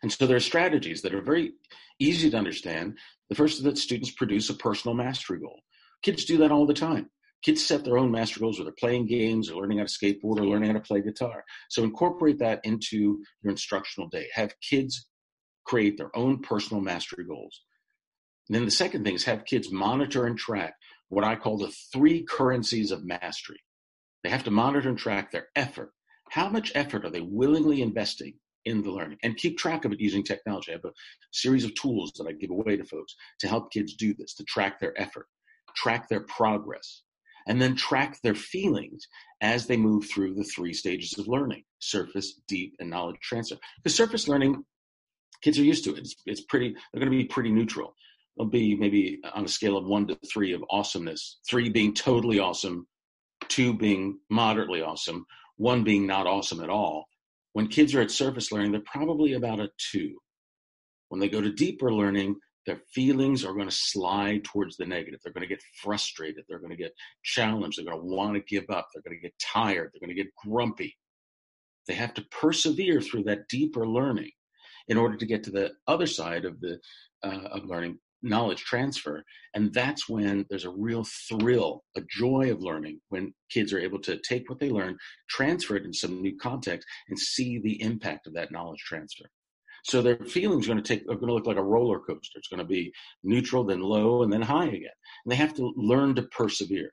And 0.02 0.12
so 0.12 0.26
there 0.26 0.38
are 0.38 0.42
strategies 0.42 1.02
that 1.02 1.14
are 1.14 1.22
very 1.22 1.54
easy 2.00 2.30
to 2.30 2.38
understand. 2.38 2.98
The 3.30 3.36
first 3.36 3.58
is 3.58 3.64
that 3.64 3.78
students 3.78 4.12
produce 4.12 4.50
a 4.50 4.54
personal 4.54 4.96
mastery 4.96 5.40
goal. 5.40 5.62
Kids 6.04 6.26
do 6.26 6.38
that 6.38 6.52
all 6.52 6.66
the 6.66 6.74
time 6.74 7.10
kids 7.42 7.66
set 7.66 7.84
their 7.84 7.98
own 7.98 8.12
master 8.12 8.40
goals, 8.40 8.60
whether 8.60 8.72
playing 8.72 9.08
games 9.08 9.50
or 9.50 9.62
learning 9.62 9.80
how 9.80 9.86
to 9.86 9.90
skateboard 9.90 10.40
or 10.40 10.46
learning 10.46 10.70
how 10.70 10.74
to 10.74 10.82
play 10.82 11.02
guitar. 11.02 11.44
So 11.70 11.84
incorporate 11.84 12.40
that 12.40 12.62
into 12.64 13.24
your 13.42 13.52
instructional 13.52 14.10
day. 14.10 14.28
Have 14.34 14.54
kids 14.62 15.08
create 15.66 15.98
their 15.98 16.16
own 16.16 16.42
personal 16.42 16.82
mastery 16.82 17.26
goals. 17.26 17.62
And 18.48 18.56
then 18.56 18.66
the 18.66 18.72
second 18.72 19.04
thing 19.04 19.16
is 19.16 19.24
have 19.26 19.46
kids 19.46 19.72
monitor 19.72 20.26
and 20.26 20.38
track 20.38 20.76
what 21.10 21.24
I 21.24 21.36
call 21.36 21.58
the 21.58 21.74
three 21.94 22.24
currencies 22.24 22.92
of 22.92 23.04
mastery. 23.04 23.60
They 24.24 24.30
have 24.30 24.44
to 24.46 24.52
monitor 24.52 24.90
and 24.90 24.98
track 24.98 25.32
their 25.32 25.48
effort. 25.56 25.92
How 26.30 26.50
much 26.50 26.72
effort 26.76 27.06
are 27.06 27.10
they 27.10 27.22
willingly 27.22 27.82
investing 27.82 28.34
in 28.66 28.84
the 28.84 28.92
learning? 28.92 29.18
And 29.24 29.38
keep 29.38 29.58
track 29.58 29.86
of 29.86 29.92
it 29.92 30.00
using 30.00 30.24
technology. 30.24 30.72
I 30.72 30.76
have 30.76 30.86
a 30.86 30.94
series 31.32 31.66
of 31.66 31.74
tools 31.76 32.12
that 32.18 32.28
I 32.28 32.34
give 32.34 32.52
away 32.52 32.78
to 32.78 32.84
folks 32.84 33.16
to 33.40 33.48
help 33.48 33.72
kids 33.72 33.96
do 33.96 34.14
this, 34.14 34.34
to 34.36 34.44
track 34.44 34.80
their 34.80 35.00
effort, 35.02 35.28
track 35.76 36.10
their 36.10 36.22
progress, 36.22 37.04
and 37.48 37.62
then 37.62 37.76
track 37.76 38.20
their 38.22 38.36
feelings 38.36 39.08
as 39.42 39.66
they 39.66 39.78
move 39.78 40.06
through 40.10 40.36
the 40.36 40.44
three 40.44 40.74
stages 40.74 41.18
of 41.18 41.28
learning 41.28 41.64
surface, 41.80 42.42
deep, 42.48 42.76
and 42.80 42.90
knowledge 42.90 43.18
transfer. 43.22 43.56
The 43.84 43.90
surface 43.90 44.28
learning, 44.28 44.64
kids 45.42 45.58
are 45.58 45.64
used 45.64 45.86
to 45.86 45.94
it. 45.96 46.00
It's, 46.00 46.16
it's 46.26 46.42
pretty, 46.42 46.76
they're 46.92 47.00
going 47.00 47.12
to 47.12 47.18
be 47.18 47.24
pretty 47.26 47.52
neutral. 47.52 47.96
They'll 48.38 48.48
be 48.48 48.76
maybe 48.76 49.20
on 49.34 49.46
a 49.46 49.50
scale 49.50 49.78
of 49.78 49.86
one 49.86 50.08
to 50.08 50.20
three 50.32 50.54
of 50.54 50.64
awesomeness, 50.70 51.40
three 51.50 51.70
being 51.70 51.94
totally 51.94 52.40
awesome, 52.40 52.88
two 53.50 53.74
being 53.74 54.20
moderately 54.30 54.82
awesome, 54.82 55.26
one 55.58 55.84
being 55.84 56.08
not 56.08 56.28
awesome 56.28 56.62
at 56.62 56.70
all. 56.70 57.06
When 57.54 57.68
kids 57.68 57.94
are 57.96 58.02
at 58.02 58.12
surface 58.12 58.52
learning, 58.52 58.72
they're 58.72 58.82
probably 58.86 59.34
about 59.34 59.60
a 59.60 59.70
two. 59.92 60.18
When 61.10 61.20
they 61.20 61.30
go 61.30 61.42
to 61.42 61.52
deeper 61.52 61.92
learning, 61.92 62.36
their 62.66 62.80
feelings 62.94 63.44
are 63.44 63.54
going 63.54 63.70
to 63.70 63.76
slide 63.76 64.44
towards 64.44 64.78
the 64.78 64.86
negative. 64.86 65.20
They're 65.24 65.34
going 65.34 65.48
to 65.48 65.54
get 65.54 65.64
frustrated. 65.82 66.44
They're 66.48 66.60
going 66.60 66.72
to 66.72 66.78
get 66.78 66.94
challenged. 67.24 67.78
They're 67.78 67.86
going 67.86 68.00
to 68.00 68.16
want 68.16 68.36
to 68.36 68.42
give 68.42 68.70
up. 68.70 68.88
They're 68.94 69.02
going 69.02 69.18
to 69.18 69.22
get 69.22 69.34
tired. 69.40 69.90
They're 69.92 70.06
going 70.06 70.16
to 70.16 70.24
get 70.24 70.34
grumpy. 70.36 70.96
They 71.88 71.96
have 71.96 72.14
to 72.14 72.26
persevere 72.30 73.02
through 73.02 73.24
that 73.24 73.48
deeper 73.50 73.88
learning 73.88 74.30
in 74.88 74.98
order 74.98 75.18
to 75.18 75.26
get 75.26 75.44
to 75.46 75.52
the 75.52 75.72
other 75.88 76.06
side 76.06 76.46
of 76.46 76.60
the 76.62 76.80
uh, 77.24 77.50
of 77.52 77.66
learning 77.66 77.98
knowledge 78.22 78.64
transfer 78.64 79.24
and 79.54 79.74
that's 79.74 80.10
when 80.10 80.46
there's 80.50 80.66
a 80.66 80.70
real 80.70 81.06
thrill 81.28 81.84
a 81.96 82.02
joy 82.10 82.52
of 82.52 82.62
learning 82.62 83.00
when 83.10 83.34
kids 83.50 83.72
are 83.72 83.80
able 83.80 84.00
to 84.00 84.20
take 84.28 84.50
what 84.50 84.60
they 84.60 84.70
learn 84.70 84.98
transfer 85.30 85.76
it 85.76 85.86
in 85.86 85.94
some 85.94 86.22
new 86.22 86.36
context 86.38 86.88
and 87.08 87.18
see 87.18 87.60
the 87.60 87.82
impact 87.82 88.28
of 88.28 88.34
that 88.34 88.52
knowledge 88.52 88.80
transfer 88.80 89.26
so 89.84 90.02
their 90.02 90.18
feelings 90.18 90.66
are 90.66 90.74
going 90.74 90.84
to 90.84 90.88
take 90.88 91.04
are 91.04 91.16
going 91.16 91.28
to 91.28 91.34
look 91.34 91.48
like 91.48 91.58
a 91.58 91.64
roller 91.64 92.00
coaster. 92.00 92.38
It's 92.38 92.48
going 92.48 92.60
to 92.60 92.66
be 92.66 92.92
neutral, 93.24 93.64
then 93.64 93.82
low, 93.82 94.24
and 94.24 94.32
then 94.32 94.42
high 94.42 94.66
again. 94.66 94.90
And 95.26 95.32
they 95.32 95.36
have 95.36 95.54
to 95.56 95.74
learn 95.76 96.16
to 96.16 96.24
persevere. 96.24 96.92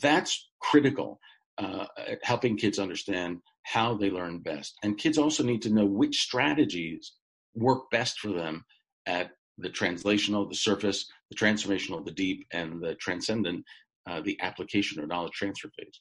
That's 0.00 0.50
critical 0.60 1.20
uh, 1.58 1.86
helping 2.22 2.56
kids 2.56 2.78
understand 2.78 3.38
how 3.64 3.94
they 3.94 4.10
learn 4.10 4.40
best. 4.40 4.74
And 4.82 4.98
kids 4.98 5.18
also 5.18 5.44
need 5.44 5.62
to 5.62 5.70
know 5.70 5.86
which 5.86 6.20
strategies 6.20 7.12
work 7.54 7.90
best 7.90 8.18
for 8.18 8.32
them 8.32 8.64
at 9.06 9.30
the 9.58 9.70
translational, 9.70 10.48
the 10.48 10.56
surface, 10.56 11.10
the 11.30 11.36
transformational, 11.36 12.04
the 12.04 12.12
deep, 12.12 12.46
and 12.52 12.82
the 12.82 12.94
transcendent, 12.96 13.64
uh, 14.08 14.20
the 14.20 14.38
application 14.40 15.02
or 15.02 15.06
knowledge 15.06 15.32
transfer 15.32 15.70
phase. 15.78 16.00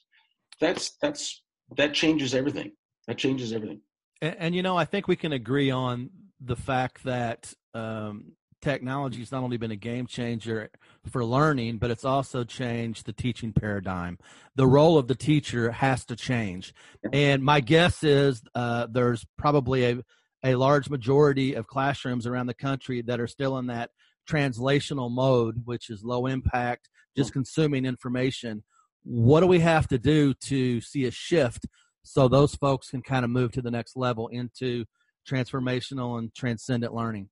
That's 0.60 0.98
that's 1.02 1.44
that 1.78 1.94
changes 1.94 2.34
everything. 2.34 2.72
That 3.08 3.18
changes 3.18 3.52
everything. 3.54 3.82
And, 4.22 4.36
and, 4.38 4.56
you 4.56 4.62
know, 4.62 4.78
I 4.78 4.86
think 4.86 5.08
we 5.08 5.16
can 5.16 5.34
agree 5.34 5.72
on 5.72 6.10
the 6.40 6.56
fact 6.56 7.04
that 7.04 7.54
um, 7.74 8.34
technology 8.62 9.20
has 9.20 9.32
not 9.32 9.44
only 9.44 9.58
been 9.58 9.72
a 9.72 9.76
game 9.76 10.06
changer 10.06 10.70
for 11.10 11.26
learning, 11.26 11.78
but 11.78 11.92
it's 11.92 12.06
also 12.06 12.44
changed 12.44 13.06
the 13.06 13.14
teaching 13.14 13.54
paradigm. 13.54 14.18
The 14.56 14.68
role 14.68 14.98
of 14.98 15.08
the 15.08 15.16
teacher 15.16 15.72
has 15.72 16.06
to 16.06 16.16
change. 16.16 16.74
And 17.12 17.44
my 17.44 17.60
guess 17.60 18.04
is 18.04 18.44
uh, 18.54 18.88
there's 18.92 19.26
probably 19.38 19.86
a, 19.86 20.04
a 20.44 20.56
large 20.56 20.90
majority 20.90 21.54
of 21.54 21.68
classrooms 21.68 22.26
around 22.26 22.48
the 22.48 22.54
country 22.54 23.02
that 23.04 23.20
are 23.20 23.28
still 23.28 23.58
in 23.58 23.68
that 23.68 23.92
translational 24.30 25.12
mode, 25.12 25.62
which 25.66 25.90
is 25.90 26.04
low 26.04 26.26
impact, 26.26 26.90
just 27.16 27.32
mm. 27.32 27.34
consuming 27.34 27.86
information. 27.86 28.64
What 29.04 29.42
do 29.42 29.48
we 29.48 29.60
have 29.60 29.88
to 29.90 29.98
do 29.98 30.34
to 30.46 30.82
see 30.82 31.06
a 31.06 31.12
shift 31.12 31.66
so 32.04 32.28
those 32.28 32.56
folks 32.56 32.90
can 32.90 33.02
kind 33.02 33.26
of 33.26 33.32
move 33.32 33.52
to 33.54 33.62
the 33.62 33.72
next 33.72 33.96
level 33.96 34.28
into 34.30 34.86
transformational 35.30 36.18
and 36.20 36.34
transcendent 36.34 36.94
learning? 36.94 37.30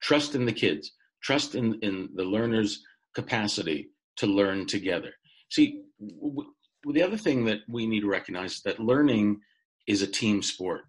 Trust 0.00 0.34
in 0.34 0.44
the 0.44 0.52
kids. 0.52 0.92
Trust 1.22 1.54
in, 1.54 1.78
in 1.82 2.08
the 2.14 2.24
learner's 2.24 2.82
capacity 3.14 3.90
to 4.16 4.26
learn 4.26 4.66
together. 4.66 5.12
See 5.50 5.82
w- 6.00 6.50
the 6.92 7.02
other 7.02 7.16
thing 7.16 7.44
that 7.44 7.58
we 7.68 7.86
need 7.86 8.00
to 8.00 8.08
recognize 8.08 8.54
is 8.54 8.62
that 8.62 8.80
learning 8.80 9.40
is 9.86 10.02
a 10.02 10.06
team 10.06 10.42
sport 10.42 10.82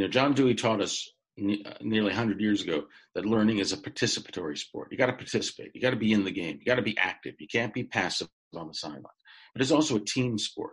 you 0.00 0.06
know 0.06 0.10
john 0.10 0.32
dewey 0.32 0.54
taught 0.54 0.80
us 0.80 1.10
uh, 1.38 1.74
nearly 1.82 2.08
100 2.08 2.40
years 2.40 2.62
ago 2.62 2.84
that 3.14 3.26
learning 3.26 3.58
is 3.58 3.72
a 3.72 3.76
participatory 3.76 4.58
sport. 4.58 4.88
You 4.90 4.98
got 4.98 5.06
to 5.06 5.12
participate. 5.12 5.70
You 5.74 5.80
got 5.80 5.90
to 5.90 5.96
be 5.96 6.12
in 6.12 6.24
the 6.24 6.30
game. 6.30 6.58
You 6.58 6.66
got 6.66 6.76
to 6.76 6.82
be 6.82 6.98
active. 6.98 7.34
You 7.38 7.46
can't 7.46 7.72
be 7.72 7.84
passive 7.84 8.28
on 8.54 8.68
the 8.68 8.74
sideline. 8.74 9.04
But 9.54 9.62
it's 9.62 9.70
also 9.70 9.96
a 9.96 10.04
team 10.04 10.38
sport. 10.38 10.72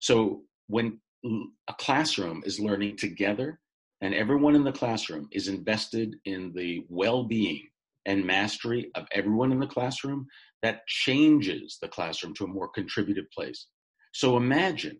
So 0.00 0.42
when 0.66 1.00
a 1.24 1.74
classroom 1.74 2.42
is 2.44 2.58
learning 2.58 2.96
together 2.96 3.60
and 4.00 4.14
everyone 4.14 4.56
in 4.56 4.64
the 4.64 4.72
classroom 4.72 5.28
is 5.30 5.46
invested 5.48 6.16
in 6.24 6.52
the 6.54 6.84
well-being 6.88 7.68
and 8.04 8.26
mastery 8.26 8.90
of 8.96 9.06
everyone 9.12 9.52
in 9.52 9.60
the 9.60 9.66
classroom, 9.66 10.26
that 10.62 10.86
changes 10.86 11.78
the 11.80 11.88
classroom 11.88 12.34
to 12.34 12.44
a 12.44 12.48
more 12.48 12.68
contributive 12.68 13.30
place. 13.32 13.66
So 14.12 14.36
imagine, 14.36 14.98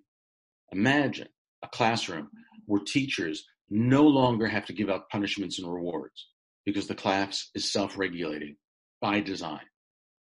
imagine 0.70 1.28
a 1.64 1.68
classroom 1.68 2.30
where 2.66 2.82
teachers 2.86 3.44
no 3.72 4.02
longer 4.02 4.46
have 4.46 4.66
to 4.66 4.74
give 4.74 4.90
out 4.90 5.08
punishments 5.08 5.58
and 5.58 5.72
rewards 5.72 6.28
because 6.66 6.86
the 6.86 6.94
class 6.94 7.48
is 7.54 7.72
self-regulating 7.72 8.54
by 9.00 9.20
design. 9.20 9.62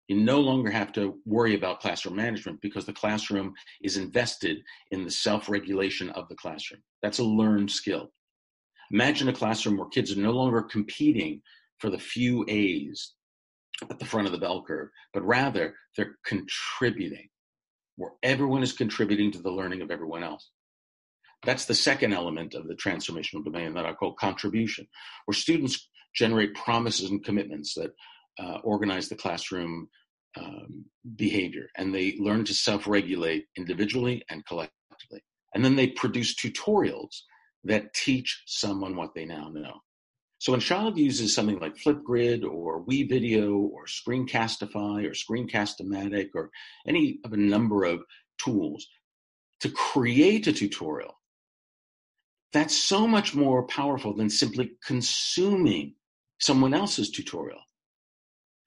You 0.08 0.16
no 0.16 0.40
longer 0.40 0.70
have 0.70 0.92
to 0.92 1.18
worry 1.26 1.54
about 1.54 1.80
classroom 1.80 2.16
management 2.16 2.60
because 2.62 2.86
the 2.86 2.92
classroom 2.94 3.52
is 3.82 3.98
invested 3.98 4.58
in 4.90 5.04
the 5.04 5.10
self 5.10 5.48
regulation 5.48 6.08
of 6.10 6.28
the 6.28 6.34
classroom. 6.36 6.82
That's 7.02 7.18
a 7.18 7.24
learned 7.24 7.70
skill. 7.70 8.12
Imagine 8.90 9.28
a 9.28 9.32
classroom 9.34 9.76
where 9.76 9.88
kids 9.88 10.10
are 10.12 10.20
no 10.20 10.32
longer 10.32 10.62
competing 10.62 11.42
for 11.78 11.90
the 11.90 11.98
few 11.98 12.46
A's 12.48 13.12
at 13.90 13.98
the 13.98 14.04
front 14.06 14.26
of 14.26 14.32
the 14.32 14.38
bell 14.38 14.62
curve, 14.66 14.88
but 15.12 15.24
rather 15.24 15.74
they're 15.96 16.16
contributing, 16.24 17.28
where 17.96 18.12
everyone 18.22 18.62
is 18.62 18.72
contributing 18.72 19.32
to 19.32 19.42
the 19.42 19.50
learning 19.50 19.82
of 19.82 19.90
everyone 19.90 20.22
else. 20.22 20.50
That's 21.44 21.66
the 21.66 21.74
second 21.74 22.12
element 22.12 22.54
of 22.54 22.66
the 22.68 22.74
transformational 22.74 23.44
domain 23.44 23.74
that 23.74 23.86
I 23.86 23.92
call 23.92 24.14
contribution, 24.14 24.86
where 25.26 25.34
students 25.34 25.88
generate 26.14 26.54
promises 26.54 27.10
and 27.10 27.24
commitments 27.24 27.74
that 27.74 27.90
uh, 28.38 28.58
organize 28.62 29.08
the 29.08 29.16
classroom 29.16 29.88
um, 30.36 30.86
behavior 31.16 31.68
and 31.76 31.94
they 31.94 32.16
learn 32.18 32.44
to 32.44 32.54
self 32.54 32.86
regulate 32.86 33.46
individually 33.56 34.24
and 34.28 34.44
collectively. 34.46 35.22
And 35.54 35.64
then 35.64 35.76
they 35.76 35.88
produce 35.88 36.34
tutorials 36.34 37.20
that 37.64 37.94
teach 37.94 38.42
someone 38.46 38.96
what 38.96 39.14
they 39.14 39.24
now 39.24 39.48
know. 39.52 39.80
So 40.38 40.52
when 40.52 40.60
child 40.60 40.98
uses 40.98 41.34
something 41.34 41.58
like 41.58 41.76
Flipgrid 41.76 42.44
or 42.44 42.84
WeVideo 42.84 43.56
or 43.56 43.86
Screencastify 43.86 45.06
or 45.06 45.12
Screencast-O-Matic 45.12 46.30
or 46.34 46.50
any 46.86 47.20
of 47.24 47.32
a 47.32 47.38
number 47.38 47.84
of 47.84 48.02
tools 48.38 48.86
to 49.60 49.70
create 49.70 50.46
a 50.46 50.52
tutorial, 50.52 51.14
that's 52.54 52.76
so 52.76 53.06
much 53.06 53.34
more 53.34 53.64
powerful 53.64 54.14
than 54.14 54.30
simply 54.30 54.70
consuming 54.86 55.96
someone 56.38 56.72
else's 56.72 57.10
tutorial. 57.10 57.58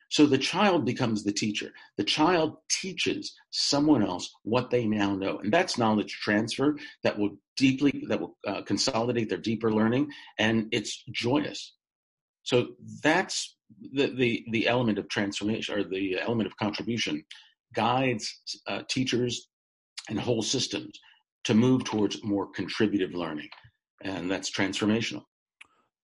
So 0.10 0.26
the 0.26 0.38
child 0.38 0.86
becomes 0.86 1.23
the 1.23 1.32
teacher. 1.32 1.71
The 1.97 2.04
child 2.04 2.58
teaches 2.69 3.34
someone 3.52 4.04
else 4.04 4.30
what 4.43 4.69
they 4.69 4.86
now 4.86 5.15
know. 5.15 5.39
And 5.39 5.52
that's 5.52 5.78
knowledge 5.78 6.19
transfer 6.21 6.78
that 7.04 7.17
will 7.17 7.38
deeply, 7.56 8.04
that 8.10 8.19
will 8.19 8.38
uh, 8.45 8.62
consolidate 8.63 9.30
their 9.30 9.38
deeper 9.38 9.71
learning. 9.71 10.12
And 10.38 10.67
it's 10.71 11.04
joyous. 11.12 11.73
So 12.43 12.67
that's 13.04 13.58
the, 13.93 14.08
the, 14.08 14.45
the 14.52 14.67
element 14.67 14.97
of 14.97 15.08
transformation 15.08 15.80
or 15.80 15.84
the 15.84 16.19
element 16.19 16.47
of 16.47 16.58
contribution 16.58 17.23
guides 17.73 18.41
uh, 18.67 18.84
teachers 18.89 19.47
and 20.10 20.19
whole 20.19 20.41
systems 20.41 21.00
to 21.45 21.54
move 21.54 21.86
towards 21.86 22.21
more 22.23 22.50
contributive 22.52 23.13
learning. 23.13 23.50
And 24.01 24.29
that's 24.29 24.51
transformational. 24.51 25.23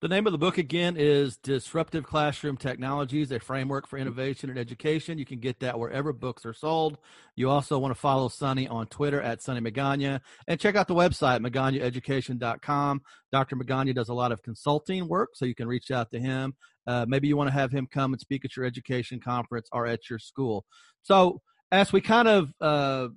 The 0.03 0.09
name 0.09 0.27
of 0.27 0.33
the 0.33 0.37
book 0.37 0.57
again 0.57 0.97
is 0.97 1.37
Disruptive 1.37 2.03
Classroom 2.03 2.57
Technologies, 2.57 3.31
a 3.31 3.39
framework 3.39 3.87
for 3.87 3.97
innovation 3.97 4.49
and 4.49 4.59
education. 4.59 5.17
You 5.17 5.23
can 5.23 5.39
get 5.39 5.61
that 5.61 5.79
wherever 5.79 6.11
books 6.11 6.45
are 6.45 6.53
sold. 6.53 6.97
You 7.37 7.49
also 7.49 7.79
want 7.79 7.93
to 7.93 7.99
follow 8.01 8.27
Sonny 8.27 8.67
on 8.67 8.87
Twitter 8.87 9.21
at 9.21 9.41
Sonny 9.41 9.61
Magana 9.61 10.19
and 10.45 10.59
check 10.59 10.75
out 10.75 10.89
the 10.89 10.93
website, 10.93 11.39
maganaeducation.com. 11.39 13.01
Dr. 13.31 13.55
Magana 13.55 13.95
does 13.95 14.09
a 14.09 14.13
lot 14.13 14.33
of 14.33 14.43
consulting 14.43 15.07
work, 15.07 15.29
so 15.35 15.45
you 15.45 15.55
can 15.55 15.69
reach 15.69 15.89
out 15.89 16.11
to 16.11 16.19
him. 16.19 16.53
Uh, 16.85 17.05
maybe 17.07 17.29
you 17.29 17.37
want 17.37 17.47
to 17.47 17.53
have 17.53 17.71
him 17.71 17.87
come 17.89 18.11
and 18.11 18.19
speak 18.19 18.43
at 18.43 18.57
your 18.57 18.65
education 18.65 19.21
conference 19.21 19.69
or 19.71 19.87
at 19.87 20.09
your 20.09 20.19
school. 20.19 20.65
So, 21.03 21.39
as 21.71 21.93
we 21.93 22.01
kind 22.01 22.27
of 22.27 22.53
uh, 22.59 23.07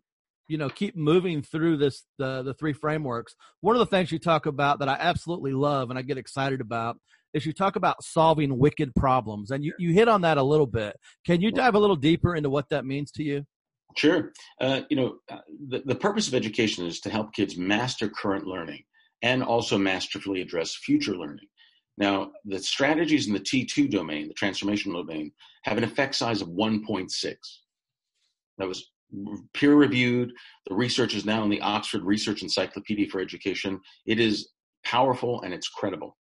you 0.49 0.59
know 0.59 0.69
keep 0.69 0.97
moving 0.97 1.43
through 1.43 1.77
this 1.77 2.05
the 2.19 2.43
the 2.43 2.55
three 2.55 2.73
frameworks 2.73 3.35
one 3.61 3.75
of 3.75 3.81
the 3.81 3.87
things 3.87 4.13
you 4.13 4.19
talk 4.19 4.47
about 4.47 4.79
that 4.79 4.89
i 4.89 4.97
absolutely 4.99 5.53
love 5.53 5.91
and 5.91 5.99
i 5.99 6.03
get 6.03 6.19
excited 6.19 6.61
about 6.61 6.97
is 7.37 7.45
you 7.45 7.53
talk 7.53 7.77
about 7.77 8.03
solving 8.03 8.59
wicked 8.59 8.95
problems 8.95 9.51
and 9.51 9.63
you, 9.63 9.75
you 9.79 9.93
hit 9.93 10.09
on 10.09 10.23
that 10.23 10.39
a 10.39 10.43
little 10.43 10.67
bit. 10.67 10.97
Can 11.27 11.41
you 11.43 11.53
dive 11.53 11.75
a 11.75 11.79
little 11.79 11.97
deeper 11.97 12.35
into 12.35 12.49
what 12.49 12.71
that 12.71 12.87
means 12.87 13.11
to 13.13 13.23
you? 13.23 13.45
Sure. 13.97 14.33
Uh, 14.61 14.81
you 14.89 14.97
know 14.97 15.17
uh, 15.31 15.39
the, 15.69 15.83
the 15.85 15.95
purpose 15.95 16.29
of 16.29 16.35
education 16.35 16.87
is 16.87 17.01
to 17.01 17.11
help 17.11 17.33
kids 17.35 17.57
master 17.57 18.09
current 18.09 18.47
learning 18.47 18.83
and 19.23 19.43
also 19.43 19.79
masterfully 19.79 20.41
address 20.41 20.75
future 20.75 21.15
learning. 21.15 21.47
Now 21.99 22.33
the 22.45 22.59
strategies 22.59 23.27
in 23.27 23.33
the 23.33 23.41
t2 23.41 23.91
domain 23.91 24.29
the 24.29 24.35
transformational 24.35 25.07
domain 25.07 25.33
have 25.65 25.79
an 25.79 25.85
effect 25.85 26.15
size 26.15 26.41
of 26.41 26.49
1.6 26.49 27.11
that 28.59 28.69
was 28.69 28.91
peer 29.55 29.75
reviewed. 29.75 30.33
The 30.69 30.75
research 30.75 31.15
is 31.15 31.25
now 31.25 31.43
in 31.43 31.51
the 31.51 31.61
Oxford 31.61 32.03
Research 32.03 32.43
Encyclopedia 32.43 33.09
for 33.09 33.21
Education. 33.21 33.81
It 34.07 34.21
is 34.21 34.51
powerful 34.85 35.43
and 35.43 35.53
it's 35.53 35.69
credible. 35.69 36.17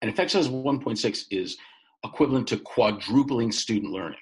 And 0.00 0.10
effect 0.10 0.32
size 0.32 0.48
1.6 0.48 1.24
is 1.30 1.56
equivalent 2.04 2.48
to 2.48 2.58
quadrupling 2.58 3.52
student 3.52 3.92
learning. 3.92 4.18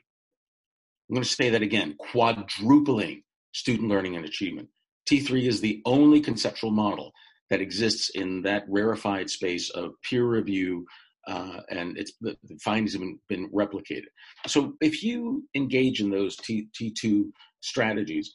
I'm 1.09 1.15
going 1.15 1.25
to 1.25 1.29
say 1.29 1.51
that 1.51 1.63
again 1.63 1.97
quadrupling 1.99 3.23
student 3.53 3.89
learning 3.89 4.17
and 4.17 4.25
achievement. 4.25 4.69
T3 5.11 5.47
is 5.47 5.61
the 5.61 5.83
only 5.85 6.21
conceptual 6.21 6.71
model 6.71 7.13
that 7.49 7.61
exists 7.61 8.11
in 8.11 8.43
that 8.43 8.65
rarefied 8.69 9.29
space 9.29 9.71
of 9.71 9.93
peer 10.03 10.25
review 10.25 10.87
uh, 11.27 11.61
and 11.69 11.99
it's 11.99 12.13
the, 12.21 12.37
findings 12.63 12.93
have 12.93 13.03
been, 13.03 13.19
been, 13.29 13.51
replicated. 13.51 14.07
So 14.47 14.75
if 14.81 15.03
you 15.03 15.45
engage 15.55 16.01
in 16.01 16.11
those 16.11 16.37
T, 16.37 16.69
T2 16.81 17.31
strategies, 17.61 18.33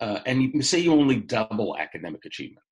uh, 0.00 0.20
and 0.26 0.42
you 0.42 0.62
say 0.62 0.78
you 0.78 0.92
only 0.92 1.16
double 1.16 1.76
academic 1.76 2.24
achievement, 2.24 2.64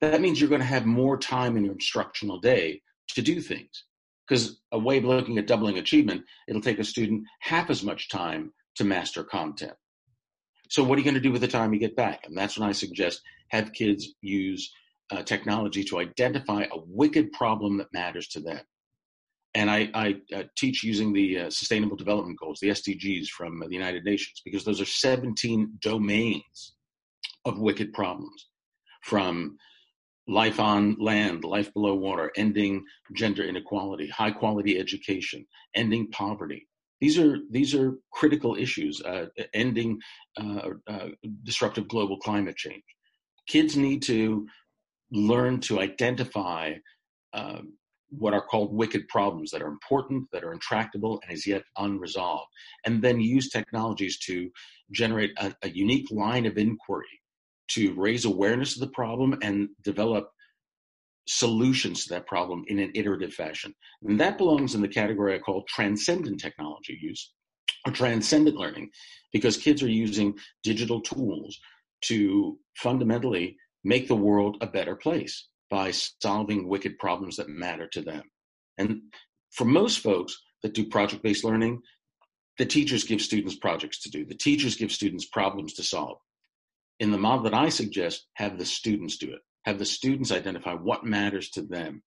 that 0.00 0.20
means 0.20 0.40
you're 0.40 0.50
going 0.50 0.60
to 0.60 0.66
have 0.66 0.84
more 0.86 1.16
time 1.16 1.56
in 1.56 1.64
your 1.64 1.74
instructional 1.74 2.40
day 2.40 2.82
to 3.14 3.22
do 3.22 3.40
things. 3.40 3.84
Because 4.26 4.60
a 4.72 4.78
way 4.78 4.98
of 4.98 5.04
looking 5.04 5.38
at 5.38 5.46
doubling 5.46 5.78
achievement, 5.78 6.24
it'll 6.48 6.60
take 6.60 6.80
a 6.80 6.84
student 6.84 7.24
half 7.40 7.70
as 7.70 7.84
much 7.84 8.08
time 8.08 8.52
to 8.74 8.84
master 8.84 9.22
content. 9.22 9.74
So 10.68 10.82
what 10.82 10.96
are 10.96 10.98
you 10.98 11.04
going 11.04 11.14
to 11.14 11.20
do 11.20 11.30
with 11.30 11.42
the 11.42 11.48
time 11.48 11.72
you 11.72 11.78
get 11.78 11.94
back? 11.94 12.24
And 12.26 12.36
that's 12.36 12.58
when 12.58 12.68
I 12.68 12.72
suggest 12.72 13.22
have 13.50 13.72
kids 13.72 14.08
use 14.20 14.72
uh, 15.12 15.22
technology 15.22 15.84
to 15.84 16.00
identify 16.00 16.64
a 16.64 16.78
wicked 16.88 17.30
problem 17.30 17.78
that 17.78 17.92
matters 17.92 18.26
to 18.28 18.40
them 18.40 18.60
and 19.56 19.70
I, 19.70 19.88
I 19.94 20.16
uh, 20.36 20.42
teach 20.58 20.84
using 20.84 21.14
the 21.14 21.38
uh, 21.40 21.50
Sustainable 21.50 21.96
Development 21.96 22.38
Goals, 22.38 22.58
the 22.60 22.68
SDGs 22.68 23.28
from 23.28 23.58
the 23.58 23.72
United 23.72 24.04
Nations, 24.04 24.42
because 24.44 24.64
those 24.64 24.82
are 24.82 24.86
17 24.86 25.78
domains 25.80 26.74
of 27.46 27.58
wicked 27.58 27.94
problems 27.94 28.48
from 29.02 29.56
life 30.28 30.60
on 30.60 30.96
land, 31.00 31.42
life 31.44 31.72
below 31.72 31.94
water, 31.94 32.30
ending 32.36 32.84
gender 33.14 33.44
inequality, 33.44 34.08
high 34.08 34.30
quality 34.30 34.78
education, 34.78 35.46
ending 35.74 36.10
poverty. 36.10 36.68
These 37.00 37.18
are 37.18 37.38
these 37.50 37.74
are 37.74 37.94
critical 38.12 38.56
issues. 38.56 39.00
Uh, 39.00 39.26
ending 39.54 39.98
uh, 40.38 40.70
uh, 40.86 41.08
disruptive 41.44 41.88
global 41.88 42.18
climate 42.18 42.56
change. 42.56 42.84
Kids 43.46 43.74
need 43.74 44.02
to 44.02 44.46
learn 45.10 45.60
to 45.60 45.80
identify 45.80 46.74
um, 47.32 47.74
what 48.10 48.34
are 48.34 48.42
called 48.42 48.74
wicked 48.74 49.08
problems 49.08 49.50
that 49.50 49.62
are 49.62 49.68
important, 49.68 50.26
that 50.32 50.44
are 50.44 50.52
intractable, 50.52 51.20
and 51.22 51.32
is 51.32 51.46
yet 51.46 51.62
unresolved, 51.76 52.48
and 52.84 53.02
then 53.02 53.20
use 53.20 53.48
technologies 53.48 54.18
to 54.20 54.50
generate 54.92 55.32
a, 55.38 55.54
a, 55.62 55.68
unique 55.70 56.10
line 56.10 56.46
of 56.46 56.56
inquiry 56.56 57.20
to 57.68 57.92
raise 57.94 58.24
awareness 58.24 58.74
of 58.74 58.80
the 58.80 58.94
problem 58.94 59.36
and 59.42 59.68
develop 59.82 60.30
solutions 61.26 62.04
to 62.04 62.14
that 62.14 62.26
problem 62.26 62.64
in 62.68 62.78
an 62.78 62.92
iterative 62.94 63.34
fashion. 63.34 63.74
And 64.04 64.20
that 64.20 64.38
belongs 64.38 64.76
in 64.76 64.80
the 64.80 64.88
category 64.88 65.34
I 65.34 65.38
call 65.38 65.64
transcendent 65.68 66.40
technology 66.40 66.96
use 67.00 67.32
or 67.84 67.92
transcendent 67.92 68.56
learning, 68.56 68.90
because 69.32 69.56
kids 69.56 69.82
are 69.82 69.88
using 69.88 70.38
digital 70.62 71.00
tools 71.00 71.58
to 72.02 72.58
fundamentally 72.76 73.56
make 73.82 74.06
the 74.06 74.14
world 74.14 74.58
a 74.60 74.66
better 74.66 74.94
place 74.94 75.48
by 75.70 75.90
solving 75.90 76.68
wicked 76.68 76.98
problems 76.98 77.36
that 77.36 77.48
matter 77.48 77.88
to 77.88 78.02
them. 78.02 78.22
And 78.78 79.00
for 79.52 79.64
most 79.64 80.00
folks 80.00 80.36
that 80.62 80.74
do 80.74 80.86
project 80.86 81.22
based 81.22 81.44
learning, 81.44 81.80
the 82.58 82.66
teachers 82.66 83.04
give 83.04 83.20
students 83.20 83.56
projects 83.56 84.00
to 84.02 84.10
do, 84.10 84.24
the 84.24 84.34
teachers 84.34 84.76
give 84.76 84.92
students 84.92 85.26
problems 85.26 85.74
to 85.74 85.82
solve. 85.82 86.18
In 87.00 87.10
the 87.10 87.18
model 87.18 87.44
that 87.44 87.54
I 87.54 87.68
suggest, 87.68 88.26
have 88.34 88.58
the 88.58 88.64
students 88.64 89.18
do 89.18 89.30
it, 89.32 89.40
have 89.64 89.78
the 89.78 89.84
students 89.84 90.32
identify 90.32 90.72
what 90.72 91.04
matters 91.04 91.50
to 91.50 91.62
them, 91.62 92.02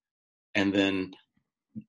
and 0.55 0.73
then 0.73 1.11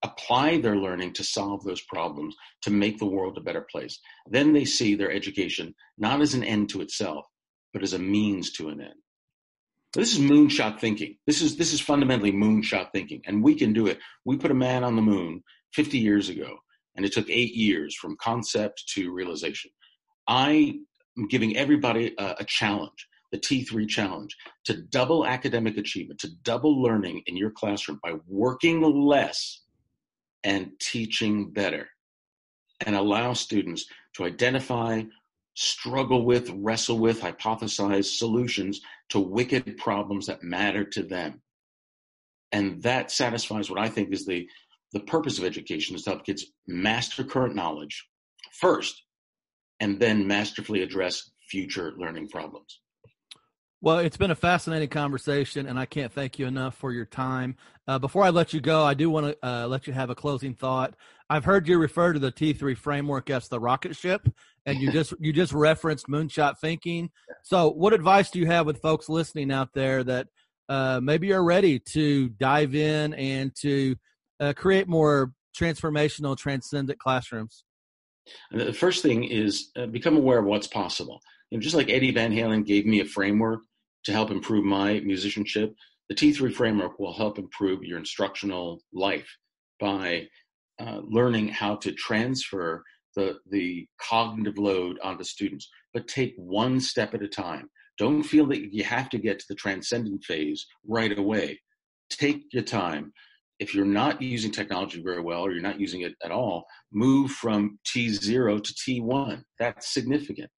apply 0.03 0.61
their 0.61 0.77
learning 0.77 1.15
to 1.15 1.25
solve 1.25 1.65
those 1.65 1.81
problems 1.83 2.37
to 2.63 2.71
make 2.71 2.99
the 2.99 3.07
world 3.07 3.39
a 3.39 3.43
better 3.43 3.67
place. 3.73 3.99
Then 4.29 4.53
they 4.53 4.67
see 4.67 4.95
their 4.95 5.11
education 5.11 5.75
not 5.97 6.21
as 6.21 6.35
an 6.35 6.45
end 6.45 6.69
to 6.71 6.83
itself, 6.83 7.25
but 7.73 7.83
as 7.83 7.95
a 7.95 7.99
means 7.99 8.53
to 8.53 8.69
an 8.69 8.81
end. 8.81 8.95
This 9.93 10.13
is 10.13 10.21
moonshot 10.21 10.79
thinking. 10.79 11.17
This 11.27 11.43
is 11.43 11.57
this 11.57 11.73
is 11.73 11.81
fundamentally 11.81 12.33
moonshot 12.33 12.93
thinking, 12.93 13.23
and 13.27 13.43
we 13.43 13.57
can 13.57 13.73
do 13.73 13.89
it. 13.89 13.99
We 14.25 14.37
put 14.37 14.53
a 14.53 14.55
man 14.55 14.85
on 14.85 14.95
the 14.95 15.03
moon 15.03 15.43
50 15.75 15.99
years 15.99 16.29
ago, 16.29 16.59
and 16.95 17.05
it 17.05 17.13
took 17.13 17.29
eight 17.29 17.55
years 17.55 17.97
from 17.97 18.17
concept 18.21 18.85
to 18.95 19.13
realization. 19.13 19.73
I 20.29 20.79
am 21.19 21.27
giving 21.27 21.57
everybody 21.57 22.15
a, 22.19 22.37
a 22.39 22.45
challenge, 22.45 23.09
the 23.33 23.39
T3 23.39 23.89
challenge, 23.89 24.37
to 24.67 24.81
double 24.81 25.27
academic 25.27 25.77
achievement, 25.77 26.21
to 26.21 26.31
double 26.45 26.81
learning 26.81 27.23
in 27.27 27.37
your 27.37 27.51
classroom 27.51 27.99
by 28.01 28.15
working 28.29 28.83
less 28.83 29.63
and 30.45 30.71
teaching 30.81 31.51
better, 31.51 31.89
and 32.87 32.95
allow 32.95 33.33
students 33.33 33.87
to 34.15 34.25
identify 34.25 35.03
struggle 35.61 36.25
with, 36.25 36.49
wrestle 36.55 36.99
with, 36.99 37.21
hypothesize 37.21 38.17
solutions 38.17 38.81
to 39.11 39.21
wicked 39.21 39.77
problems 39.77 40.27
that 40.27 40.43
matter 40.43 40.85
to 40.85 41.03
them. 41.03 41.43
And 42.51 42.83
that 42.83 43.11
satisfies 43.11 43.69
what 43.69 43.79
I 43.79 43.91
think 43.91 44.11
is 44.11 44.25
the, 44.25 44.49
the 44.95 45.01
purpose 45.01 45.39
of 45.39 45.45
education 45.45 45.95
is 45.95 46.05
to 46.05 46.11
help 46.11 46.25
kids 46.25 46.47
master 46.67 47.25
current 47.25 47.55
knowledge 47.55 48.09
first 48.53 49.03
and 49.81 50.01
then 50.01 50.27
masterfully 50.27 50.81
address 50.81 51.31
future 51.51 51.93
learning 51.99 52.29
problems. 52.29 52.81
Well, 53.83 53.99
it's 53.99 54.17
been 54.19 54.31
a 54.31 54.35
fascinating 54.35 54.91
conversation, 54.91 55.67
and 55.67 55.79
I 55.79 55.87
can't 55.87 56.13
thank 56.13 56.39
you 56.39 56.47
enough 56.47 56.75
for 56.75 56.93
your 56.93 57.07
time. 57.07 57.57
Uh, 57.89 57.99
before 57.99 58.25
I 58.25 58.31
let 58.31 58.53
you 58.53 58.61
go, 58.61 58.83
I 58.83 58.93
do 58.93 59.09
want 59.09 59.27
to 59.27 59.47
uh, 59.47 59.67
let 59.69 59.87
you 59.87 59.93
have 59.93 60.11
a 60.11 60.15
closing 60.15 60.55
thought. 60.55 60.95
I've 61.31 61.47
heard 61.47 61.67
you 61.67 61.79
refer 61.79 62.13
to 62.13 62.19
the 62.19 62.33
T3 62.33 62.77
framework 62.77 63.31
as 63.31 63.49
the 63.49 63.61
rocket 63.61 63.97
ship, 63.97 64.29
and 64.67 64.79
you 64.81 64.91
just 64.93 65.15
you 65.19 65.33
just 65.33 65.53
referenced 65.55 66.09
moonshot 66.09 66.59
thinking. 66.59 67.11
So, 67.43 67.71
what 67.71 67.93
advice 67.93 68.31
do 68.31 68.39
you 68.39 68.47
have 68.47 68.67
with 68.67 68.81
folks 68.81 69.09
listening 69.09 69.51
out 69.51 69.71
there 69.75 70.05
that 70.05 70.29
uh, 70.69 71.01
maybe 71.03 71.33
are 71.33 71.43
ready 71.43 71.79
to 71.79 72.29
dive 72.29 72.75
in 72.75 73.15
and 73.15 73.55
to 73.57 73.97
uh, 74.39 74.53
create 74.57 74.89
more 74.89 75.33
transformational, 75.59 76.37
transcendent 76.37 76.99
classrooms? 76.99 77.65
The 78.53 78.73
first 78.73 79.03
thing 79.03 79.25
is 79.25 79.71
uh, 79.77 79.87
become 79.87 80.17
aware 80.17 80.39
of 80.39 80.45
what's 80.45 80.67
possible. 80.67 81.21
You 81.51 81.59
know, 81.59 81.63
just 81.63 81.75
like 81.75 81.91
Eddie 81.91 82.13
Van 82.13 82.33
Halen 82.33 82.65
gave 82.65 82.87
me 82.87 83.01
a 83.01 83.05
framework 83.05 83.61
to 84.05 84.13
help 84.13 84.31
improve 84.31 84.65
my 84.65 85.01
musicianship. 85.01 85.75
The 86.09 86.15
T3 86.15 86.53
framework 86.55 86.99
will 86.99 87.13
help 87.13 87.39
improve 87.39 87.83
your 87.83 87.99
instructional 87.99 88.83
life 88.93 89.29
by 89.79 90.29
uh, 90.79 91.01
learning 91.03 91.49
how 91.49 91.77
to 91.77 91.93
transfer 91.93 92.83
the 93.17 93.39
the 93.51 93.87
cognitive 94.01 94.59
load 94.59 94.99
onto 95.03 95.25
students, 95.25 95.69
but 95.93 96.09
take 96.09 96.35
one 96.37 96.81
step 96.81 97.15
at 97.15 97.23
a 97.23 97.29
time. 97.29 97.69
Don't 97.99 98.23
feel 98.23 98.47
that 98.47 98.73
you 98.73 98.85
have 98.85 99.11
to 99.11 99.19
get 99.19 99.39
to 99.39 99.45
the 99.49 99.55
transcendent 99.55 100.25
phase 100.25 100.67
right 100.87 101.17
away. 101.17 101.61
Take 102.09 102.45
your 102.53 102.63
time. 102.63 103.13
If 103.59 103.75
you're 103.75 103.85
not 103.85 104.23
using 104.23 104.51
technology 104.51 105.03
very 105.03 105.21
well 105.21 105.43
or 105.43 105.53
you're 105.53 105.61
not 105.61 105.79
using 105.79 106.01
it 106.01 106.15
at 106.25 106.31
all, 106.31 106.65
move 106.93 107.31
from 107.33 107.79
T0 107.87 108.65
to 108.65 108.73
T1. 108.73 109.43
That's 109.59 109.93
significant. 109.93 110.49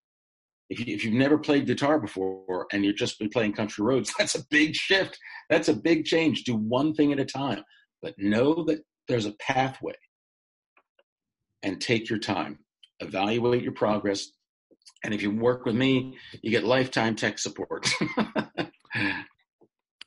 If, 0.71 0.79
you, 0.79 0.95
if 0.95 1.05
you've 1.05 1.15
never 1.15 1.37
played 1.37 1.67
guitar 1.67 1.99
before 1.99 2.67
and 2.73 2.85
you've 2.85 2.97
just 2.97 3.19
been 3.19 3.29
playing 3.29 3.55
country 3.55 3.85
roads, 3.85 4.15
that's 4.19 4.37
a 4.37 4.47
big 4.51 4.77
shift. 4.77 5.19
That's 5.51 5.69
a 5.69 5.75
big 5.75 6.05
change. 6.05 6.45
Do 6.45 6.55
one 6.55 6.95
thing 6.95 7.13
at 7.13 7.19
a 7.19 7.25
time, 7.25 7.65
but 8.03 8.15
know 8.19 8.63
that 8.65 8.83
there's 9.09 9.27
a 9.27 9.35
pathway 9.41 9.95
and 11.63 11.81
take 11.81 12.11
your 12.11 12.19
time. 12.19 12.59
Evaluate 13.01 13.63
your 13.63 13.73
progress. 13.73 14.29
And 15.05 15.13
if 15.13 15.23
you 15.23 15.31
work 15.31 15.65
with 15.65 15.75
me, 15.75 16.17
you 16.43 16.51
get 16.51 16.65
lifetime 16.65 17.17
tech 17.17 17.39
support. 17.39 17.89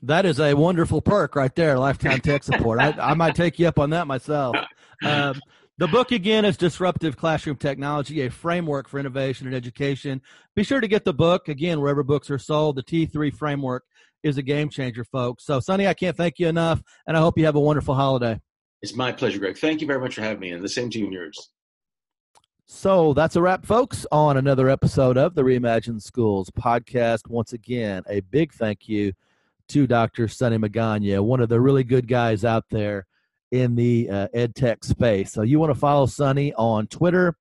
that 0.01 0.25
is 0.25 0.39
a 0.39 0.53
wonderful 0.53 1.01
perk 1.01 1.35
right 1.35 1.53
there, 1.55 1.77
lifetime 1.77 2.19
tech 2.19 2.43
support. 2.43 2.79
I, 2.79 2.91
I 2.91 3.13
might 3.13 3.35
take 3.35 3.59
you 3.59 3.67
up 3.67 3.79
on 3.79 3.89
that 3.91 4.07
myself. 4.07 4.55
Um, 5.03 5.39
the 5.77 5.87
book 5.87 6.13
again 6.13 6.45
is 6.45 6.55
Disruptive 6.55 7.17
Classroom 7.17 7.57
Technology, 7.57 8.21
a 8.21 8.31
framework 8.31 8.87
for 8.87 8.97
innovation 8.97 9.47
and 9.47 9.55
education. 9.55 10.21
Be 10.55 10.63
sure 10.63 10.79
to 10.79 10.87
get 10.87 11.03
the 11.03 11.13
book 11.13 11.49
again 11.49 11.81
wherever 11.81 12.01
books 12.01 12.31
are 12.31 12.39
sold. 12.39 12.77
The 12.77 12.83
T3 12.83 13.33
framework 13.33 13.83
is 14.23 14.37
a 14.37 14.41
game 14.41 14.69
changer, 14.69 15.03
folks. 15.03 15.45
So, 15.45 15.59
Sonny, 15.59 15.85
I 15.85 15.93
can't 15.93 16.15
thank 16.15 16.39
you 16.39 16.47
enough, 16.47 16.81
and 17.05 17.17
I 17.17 17.19
hope 17.19 17.37
you 17.37 17.45
have 17.45 17.55
a 17.55 17.59
wonderful 17.59 17.93
holiday. 17.93 18.39
It's 18.81 18.95
my 18.95 19.11
pleasure, 19.11 19.39
Greg. 19.39 19.57
Thank 19.57 19.81
you 19.81 19.87
very 19.87 19.99
much 19.99 20.15
for 20.15 20.21
having 20.21 20.39
me, 20.39 20.51
and 20.51 20.63
the 20.63 20.69
same 20.69 20.89
to 20.91 20.99
you 20.99 21.05
and 21.05 21.13
yours. 21.13 21.49
So 22.67 23.13
that's 23.13 23.35
a 23.35 23.41
wrap, 23.41 23.65
folks, 23.65 24.07
on 24.11 24.37
another 24.37 24.69
episode 24.69 25.17
of 25.17 25.35
the 25.35 25.43
Reimagine 25.43 26.01
Schools 26.01 26.49
podcast. 26.49 27.27
Once 27.29 27.53
again, 27.53 28.01
a 28.09 28.21
big 28.21 28.53
thank 28.53 28.89
you 28.89 29.13
to 29.69 29.85
Dr. 29.85 30.27
Sonny 30.27 30.57
Magana, 30.57 31.23
one 31.23 31.41
of 31.41 31.49
the 31.49 31.61
really 31.61 31.83
good 31.83 32.07
guys 32.07 32.43
out 32.43 32.65
there 32.71 33.05
in 33.51 33.75
the 33.75 34.09
uh, 34.09 34.27
ed 34.33 34.55
tech 34.55 34.83
space. 34.83 35.31
So 35.31 35.43
you 35.43 35.59
want 35.59 35.73
to 35.73 35.79
follow 35.79 36.07
Sonny 36.07 36.53
on 36.55 36.87
Twitter, 36.87 37.35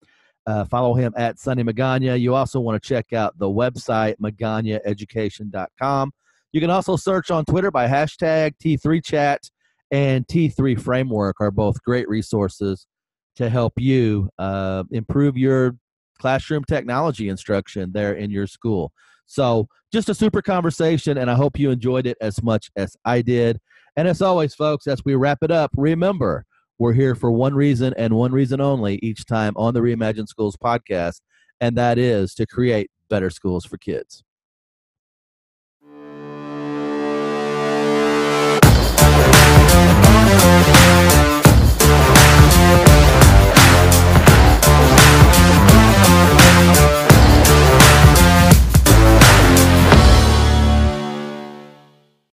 uh, 0.47 0.67
follow 0.67 0.93
him 0.95 1.15
at 1.17 1.39
Sonny 1.39 1.63
Magana. 1.63 2.21
You 2.21 2.35
also 2.35 2.61
want 2.61 2.81
to 2.83 2.89
check 2.89 3.15
out 3.15 3.39
the 3.39 3.49
website, 3.49 4.17
maganaeducation.com. 4.23 6.13
You 6.53 6.61
can 6.61 6.71
also 6.71 6.97
search 6.97 7.31
on 7.31 7.45
Twitter 7.47 7.71
by 7.71 7.89
hashtag 7.89 8.53
T3Chat 8.63 9.51
and 9.95 10.27
T3 10.27 10.81
Framework 10.81 11.37
are 11.41 11.53
both 11.53 11.81
great 11.85 12.09
resources 12.09 12.89
to 13.37 13.49
help 13.49 13.75
you 13.77 14.29
uh, 14.41 14.83
improve 14.91 15.37
your 15.37 15.77
classroom 16.19 16.65
technology 16.65 17.29
instruction 17.29 17.93
there 17.93 18.13
in 18.13 18.29
your 18.29 18.49
school. 18.49 18.91
So, 19.27 19.69
just 19.93 20.09
a 20.09 20.15
super 20.15 20.43
conversation, 20.43 21.17
and 21.17 21.31
I 21.31 21.37
hope 21.37 21.61
you 21.61 21.71
enjoyed 21.71 22.09
it 22.09 22.17
as 22.21 22.43
much 22.43 22.73
as 22.75 22.97
I 23.05 23.23
did. 23.23 23.61
And 23.95 24.09
as 24.09 24.21
always, 24.21 24.53
folks, 24.53 24.89
as 24.89 25.01
we 25.05 25.15
wrap 25.15 25.39
it 25.43 25.53
up, 25.53 25.71
remember 25.77 26.45
we're 26.79 26.93
here 26.93 27.15
for 27.15 27.31
one 27.31 27.55
reason 27.55 27.95
and 27.97 28.15
one 28.15 28.33
reason 28.33 28.61
only 28.61 28.99
each 29.01 29.25
time 29.27 29.53
on 29.55 29.75
the 29.75 29.81
Reimagine 29.81 30.27
Schools 30.27 30.57
podcast, 30.57 31.21
and 31.61 31.79
that 31.79 31.99
is 31.99 32.35
to 32.35 32.47
create 32.47 32.91
better 33.09 33.31
schools 33.31 33.65
for 33.65 33.79
kids. 33.79 34.25